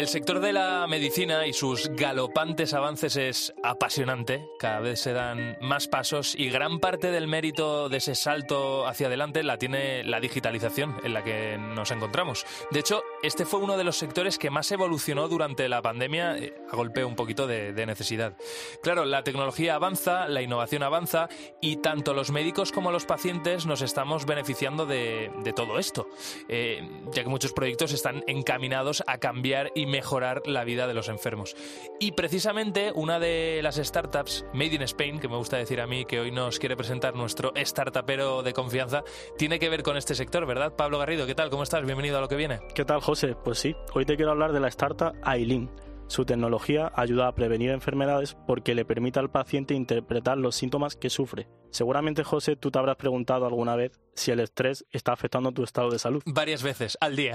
[0.00, 4.48] El sector de la medicina y sus galopantes avances es apasionante.
[4.58, 9.08] Cada vez se dan más pasos y gran parte del mérito de ese salto hacia
[9.08, 12.46] adelante la tiene la digitalización en la que nos encontramos.
[12.70, 16.54] De hecho, este fue uno de los sectores que más evolucionó durante la pandemia eh,
[16.70, 18.34] a golpe un poquito de, necesidad.
[18.82, 21.28] Claro, la tecnología avanza, la innovación avanza
[21.60, 26.08] y tanto los médicos como los pacientes nos estamos beneficiando de, todo esto,
[26.48, 31.08] eh, ya que muchos proyectos están encaminados a cambiar y mejorar la vida de los
[31.08, 31.56] enfermos.
[31.98, 36.04] Y precisamente una de las startups, Made in Spain, que me gusta decir a mí,
[36.04, 39.04] que hoy nos quiere presentar nuestro startupero de confianza,
[39.36, 40.74] tiene que ver con este sector, ¿verdad?
[40.76, 41.50] Pablo Garrido, ¿qué tal?
[41.50, 41.84] ¿Cómo estás?
[41.84, 42.60] Bienvenido a lo que viene.
[42.74, 43.34] ¿Qué tal, José?
[43.34, 45.68] Pues sí, hoy te quiero hablar de la startup Aileen
[46.06, 51.10] Su tecnología ayuda a prevenir enfermedades porque le permite al paciente interpretar los síntomas que
[51.10, 51.48] sufre.
[51.70, 55.90] Seguramente, José, tú te habrás preguntado alguna vez si el estrés está afectando tu estado
[55.90, 56.22] de salud.
[56.24, 57.34] Varias veces al día.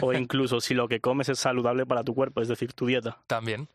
[0.00, 3.20] o incluso si lo que comes es saludable para tu cuerpo, es decir, tu dieta.
[3.26, 3.68] También.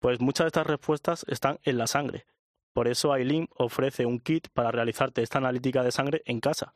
[0.00, 2.26] Pues muchas de estas respuestas están en la sangre.
[2.74, 6.74] Por eso Aileen ofrece un kit para realizarte esta analítica de sangre en casa.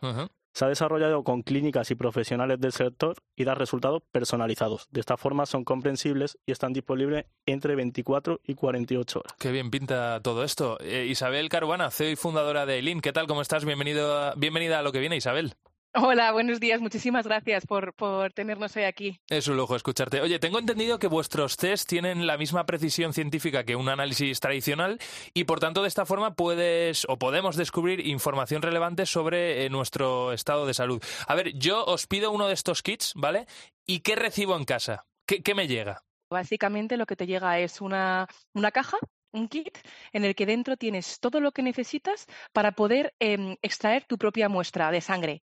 [0.53, 4.89] Se ha desarrollado con clínicas y profesionales del sector y da resultados personalizados.
[4.91, 9.35] De esta forma son comprensibles y están disponibles entre 24 y 48 horas.
[9.39, 10.79] Qué bien pinta todo esto.
[10.81, 13.01] Eh, Isabel Caruana, CEO y fundadora de Aileen.
[13.01, 13.27] ¿Qué tal?
[13.27, 13.65] ¿Cómo estás?
[13.65, 15.55] Bienvenido bienvenida a lo que viene, Isabel.
[15.95, 16.81] Hola, buenos días.
[16.81, 17.93] Muchísimas gracias por,
[18.33, 19.21] tenernos hoy aquí.
[19.29, 20.23] Es un lujo escucharte.
[20.23, 24.99] Oye, tengo entendido que vuestros test tienen la misma precisión científica que un análisis tradicional
[25.35, 30.33] y por tanto de esta forma puedes o podemos descubrir información relevante sobre eh, nuestro
[30.33, 31.03] estado de salud.
[31.27, 33.47] A ver, yo os pido uno de estos kits, ¿vale?
[33.87, 35.05] ¿Y qué recibo en casa?
[35.27, 36.03] ¿Qué, me llega?
[36.31, 38.97] Básicamente lo que te llega es una, una caja
[39.33, 39.79] un kit
[40.13, 44.49] en el que dentro tienes todo lo que necesitas para poder em, extraer tu propia
[44.49, 45.43] muestra de sangre.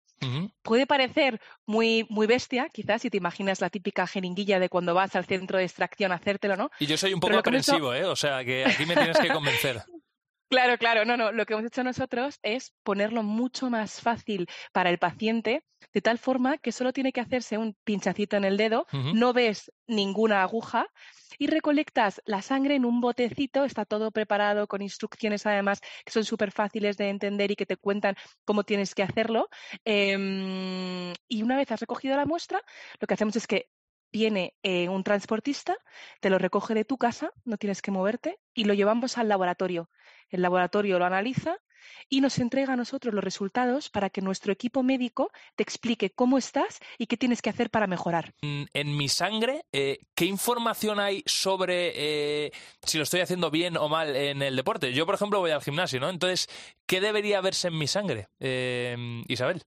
[0.63, 5.15] Puede parecer muy, muy bestia, quizás, si te imaginas la típica jeringuilla de cuando vas
[5.15, 6.69] al centro de extracción a hacértelo, ¿no?
[6.79, 8.03] Y yo soy un poco aprensivo, ¿eh?
[8.03, 9.81] O sea, que aquí me tienes que convencer.
[10.49, 11.31] Claro, claro, no, no.
[11.31, 16.17] Lo que hemos hecho nosotros es ponerlo mucho más fácil para el paciente, de tal
[16.17, 20.87] forma que solo tiene que hacerse un pinchacito en el dedo, no ves ninguna aguja
[21.37, 26.25] y recolectas la sangre en un botecito, está todo preparado con instrucciones además que son
[26.25, 29.49] súper fáciles de entender y que te cuentan cómo tienes que hacerlo.
[29.85, 32.59] Em, y una vez has recogido la muestra,
[32.99, 33.69] lo que hacemos es que
[34.11, 35.77] viene eh, un transportista,
[36.19, 39.89] te lo recoge de tu casa, no tienes que moverte, y lo llevamos al laboratorio.
[40.29, 41.57] El laboratorio lo analiza
[42.09, 46.37] y nos entrega a nosotros los resultados para que nuestro equipo médico te explique cómo
[46.37, 48.33] estás y qué tienes que hacer para mejorar.
[48.41, 52.51] En mi sangre, eh, ¿qué información hay sobre eh,
[52.83, 54.93] si lo estoy haciendo bien o mal en el deporte?
[54.93, 56.09] Yo, por ejemplo, voy al gimnasio, ¿no?
[56.09, 56.47] Entonces,
[56.85, 58.95] ¿qué debería verse en mi sangre, eh,
[59.27, 59.63] Isabel?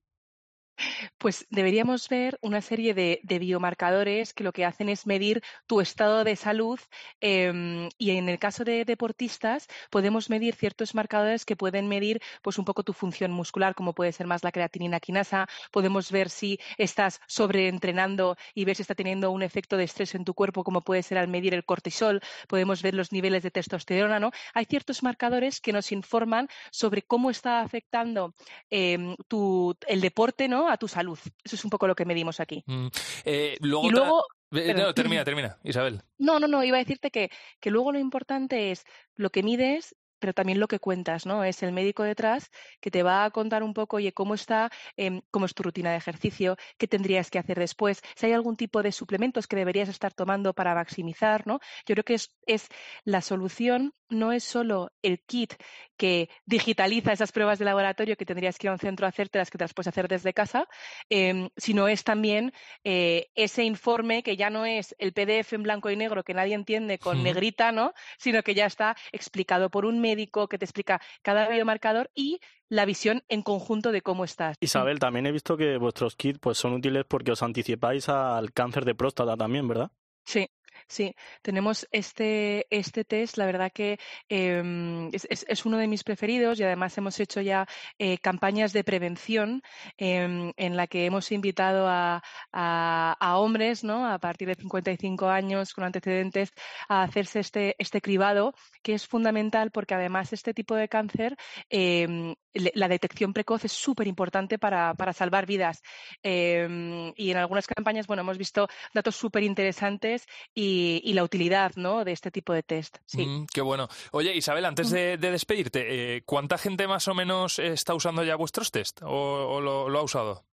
[1.18, 6.24] Pues deberíamos ver una serie de, biomarcadores que lo que hacen es medir tu estado
[6.24, 6.78] de salud
[7.20, 12.58] em, y en el caso de deportistas podemos medir ciertos marcadores que pueden medir pues
[12.58, 16.58] un poco tu función muscular, como puede ser más la creatinina quinasa, podemos ver si
[16.78, 20.82] estás sobreentrenando y ver si está teniendo un efecto de estrés en tu cuerpo, como
[20.82, 24.30] puede ser al medir el cortisol, podemos ver los niveles de testosterona, ¿no?
[24.54, 28.34] Hay ciertos marcadores que nos informan sobre cómo está afectando
[28.70, 30.61] em, tu, el deporte, ¿no?
[30.68, 31.18] A tu salud.
[31.44, 32.62] Eso es un poco lo que medimos aquí.
[32.66, 32.86] Mm,
[33.24, 34.24] eh, luego y luego...
[34.54, 36.02] Eh, termina, termina, Isabel.
[36.18, 38.84] No, no, no, iba a decirte que, que luego lo importante es
[39.16, 41.42] lo que mides pero también lo que cuentas, ¿no?
[41.42, 42.48] Es el médico detrás
[42.80, 45.90] que te va a contar un poco, oye, cómo está, em, cómo es tu rutina
[45.90, 49.88] de ejercicio, qué tendrías que hacer después, si hay algún tipo de suplementos que deberías
[49.88, 51.58] estar tomando para maximizar, ¿no?
[51.86, 52.68] Yo creo que es, es
[53.02, 55.54] la solución no es solo el kit
[55.96, 59.38] que digitaliza esas pruebas de laboratorio que tendrías que ir a un centro a hacerte,
[59.38, 60.68] las que te las puedes hacer desde casa,
[61.10, 62.52] em, sino es también
[62.84, 66.54] eh, ese informe que ya no es el PDF en blanco y negro que nadie
[66.54, 67.92] entiende con negrita, ¿no?
[68.18, 72.40] Sino que ya está explicado por un médico médico que te explica cada biomarcador y
[72.68, 74.56] la visión en conjunto de cómo estás.
[74.60, 78.84] Isabel, también he visto que vuestros kits pues, son útiles porque os anticipáis al cáncer
[78.84, 79.90] de próstata también, ¿verdad?
[80.24, 80.48] Sí,
[80.92, 86.64] Sí, tenemos este, este test, la verdad que em, es, uno de mis preferidos y
[86.64, 87.66] además hemos hecho ya
[87.98, 89.62] eh, campañas de prevención
[89.96, 92.22] em, en la que hemos invitado a,
[92.52, 94.06] a, hombres ¿no?
[94.06, 96.52] a partir de 55 años con antecedentes
[96.90, 101.36] a hacerse este, este cribado, que es fundamental porque además este tipo de cáncer,
[101.70, 105.80] em, la detección precoz es súper importante para, para, salvar vidas.
[106.22, 112.04] y en algunas campañas, bueno, hemos visto datos súper interesantes y y, la utilidad ¿no?
[112.04, 112.98] de este tipo de test.
[113.06, 113.24] Sí.
[113.24, 113.88] Mm, qué bueno.
[114.12, 118.70] Oye, Isabel, antes de, despedirte, eh, ¿cuánta gente más o menos está usando ya vuestros
[118.70, 120.44] test o, lo, ha usado?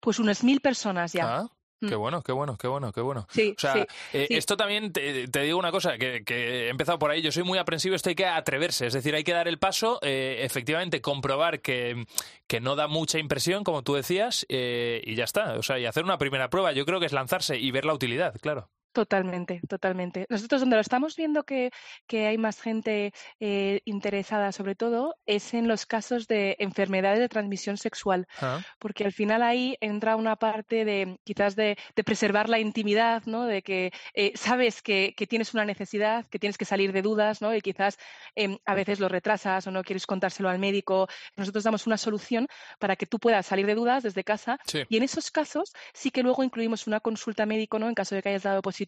[0.00, 1.38] Pues unas mil personas ya.
[1.38, 1.48] Ah,
[1.80, 1.98] Qué mm.
[1.98, 3.26] bueno, qué bueno, qué bueno, qué bueno.
[3.30, 7.22] Sí, o sea, eh, esto también te, digo una cosa, que, he empezado por ahí,
[7.22, 9.98] yo soy muy aprensivo, esto hay que atreverse, es decir, hay que dar el paso,
[10.02, 12.04] eh, efectivamente comprobar que,
[12.46, 15.54] que, no da mucha impresión, como tú decías, y ya está.
[15.54, 17.94] O sea, y hacer una primera prueba, yo creo que es lanzarse y ver la
[17.94, 18.68] utilidad, claro.
[18.92, 20.26] Totalmente, totalmente.
[20.28, 21.70] Nosotros donde lo estamos viendo que,
[22.08, 27.28] que hay más gente eh, interesada, sobre todo, es en los casos de enfermedades de
[27.28, 28.60] transmisión sexual, ah.
[28.80, 33.44] porque al final ahí entra una parte de quizás de, de preservar la intimidad, ¿no?
[33.44, 37.40] De que eh, sabes que, que, tienes una necesidad, que tienes que salir de dudas,
[37.40, 37.54] ¿no?
[37.54, 37.96] Y quizás
[38.34, 41.06] em, a veces lo retrasas o no quieres contárselo al médico.
[41.36, 42.48] Nosotros damos una solución
[42.80, 46.24] para que tú puedas salir de dudas desde casa y en esos casos sí que
[46.24, 47.88] luego incluimos una consulta médico, ¿no?
[47.88, 48.79] En caso de que hayas dado positivo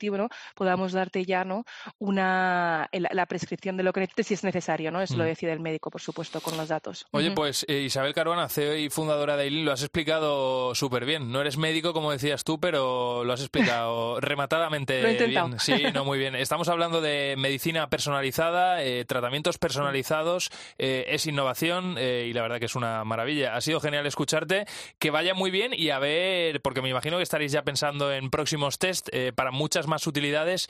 [0.55, 1.65] Podamos darte ya, ¿no?
[1.99, 5.01] Una, la, prescripción de lo que necesites si es necesario, ¿no?
[5.01, 5.27] Eso lo mm.
[5.27, 7.07] decide el médico, por supuesto, con los datos.
[7.13, 11.33] Oye, pues eh, Isabel Caruana, CEO y fundadora de Ailin, lo has explicado súper bien.
[11.33, 15.59] No eres médico, como decías tú, pero lo has explicado rematadamente bien.
[15.59, 16.35] Sí, no, muy bien.
[16.35, 22.67] Estamos hablando de medicina personalizada, eh, tratamientos personalizados, eh, es innovación y la verdad que
[22.67, 23.55] es una maravilla.
[23.55, 24.67] Ha sido genial escucharte,
[24.99, 28.31] que vaya muy bien y a ver, porque me imagino que estaréis ya pensando en
[28.31, 30.69] próximos test para muchas más utilidades.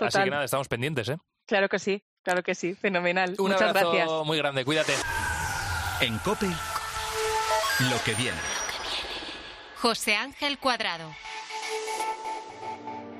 [0.00, 1.16] así que nada, estamos pendientes, ¿eh?
[1.46, 3.34] Claro que sí, claro que sí, fenomenal.
[3.38, 4.26] Un Muchas abrazo gracias.
[4.26, 4.92] muy grande, cuídate.
[6.00, 8.38] En COPE, lo que viene.
[9.80, 11.08] José Ángel Cuadrado.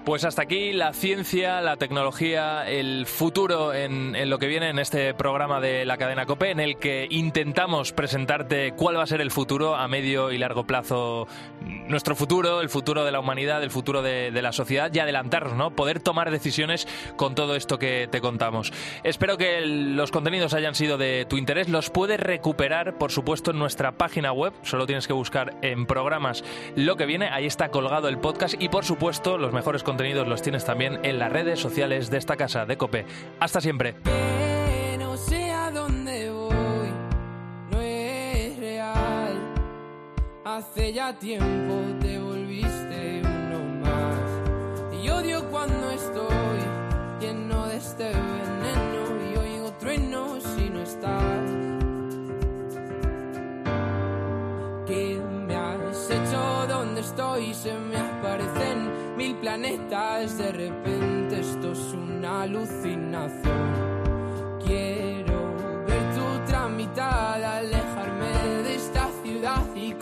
[0.09, 5.13] Pues hasta aquí la ciencia, la tecnología, el futuro en, lo que viene en este
[5.13, 9.31] programa de la cadena COPE, en el que intentamos presentarte cuál va a ser el
[9.31, 11.29] futuro a medio y largo plazo,
[11.89, 15.71] nuestro futuro, el futuro de la humanidad, el futuro de, la sociedad y adelantarnos, ¿no?
[15.71, 16.87] Poder tomar decisiones
[17.17, 18.73] con todo esto que te contamos.
[19.03, 21.69] Espero que los contenidos hayan sido de tu interés.
[21.69, 24.55] Los puedes recuperar, por supuesto, en nuestra página web.
[24.63, 26.45] Solo tienes que buscar en programas
[26.77, 27.29] lo que viene.
[27.29, 31.01] Ahí está colgado el podcast y, por supuesto, los mejores contenidos contenidos los tienes también
[31.03, 33.05] en las redes sociales de esta casa de Cope.
[33.41, 33.97] Hasta siempre.
[40.49, 45.05] Hace ya tiempo te volviste uno más.
[45.05, 46.61] Y odio cuando estoy
[47.21, 51.43] lleno de este veneno y oigo truenos si no estás.
[54.87, 56.67] ¿Qué me has hecho?
[56.67, 57.53] ¿Dónde estoy?
[57.53, 63.69] Se me aparecen mil planetas, de repente esto es una alucinación.
[64.65, 65.55] Quiero
[65.87, 67.61] ver tu tramitada,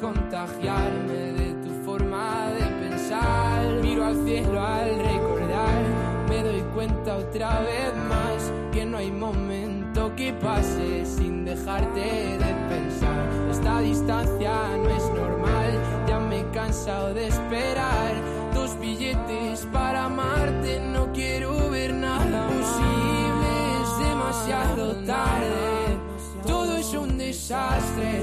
[0.00, 3.66] contagiarme de tu forma de pensar.
[3.82, 5.82] Miro al cielo al recordar,
[6.28, 12.54] me doy cuenta otra vez más que no hay momento que pase sin dejarte de
[12.68, 13.28] pensar.
[13.50, 15.72] Esta distancia no es normal,
[16.08, 18.36] ya me he cansado de esperar
[18.74, 23.48] billetes para amarte, no quiero ver nada posible,
[23.82, 25.98] es demasiado tarde,
[26.46, 28.22] todo es un desastre,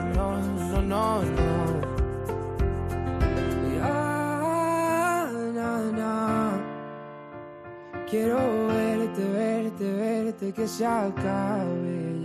[0.91, 1.61] no, no,
[5.57, 6.61] no, no.
[8.09, 8.37] Quiero
[8.67, 12.19] verte, verte, verte, que se acabe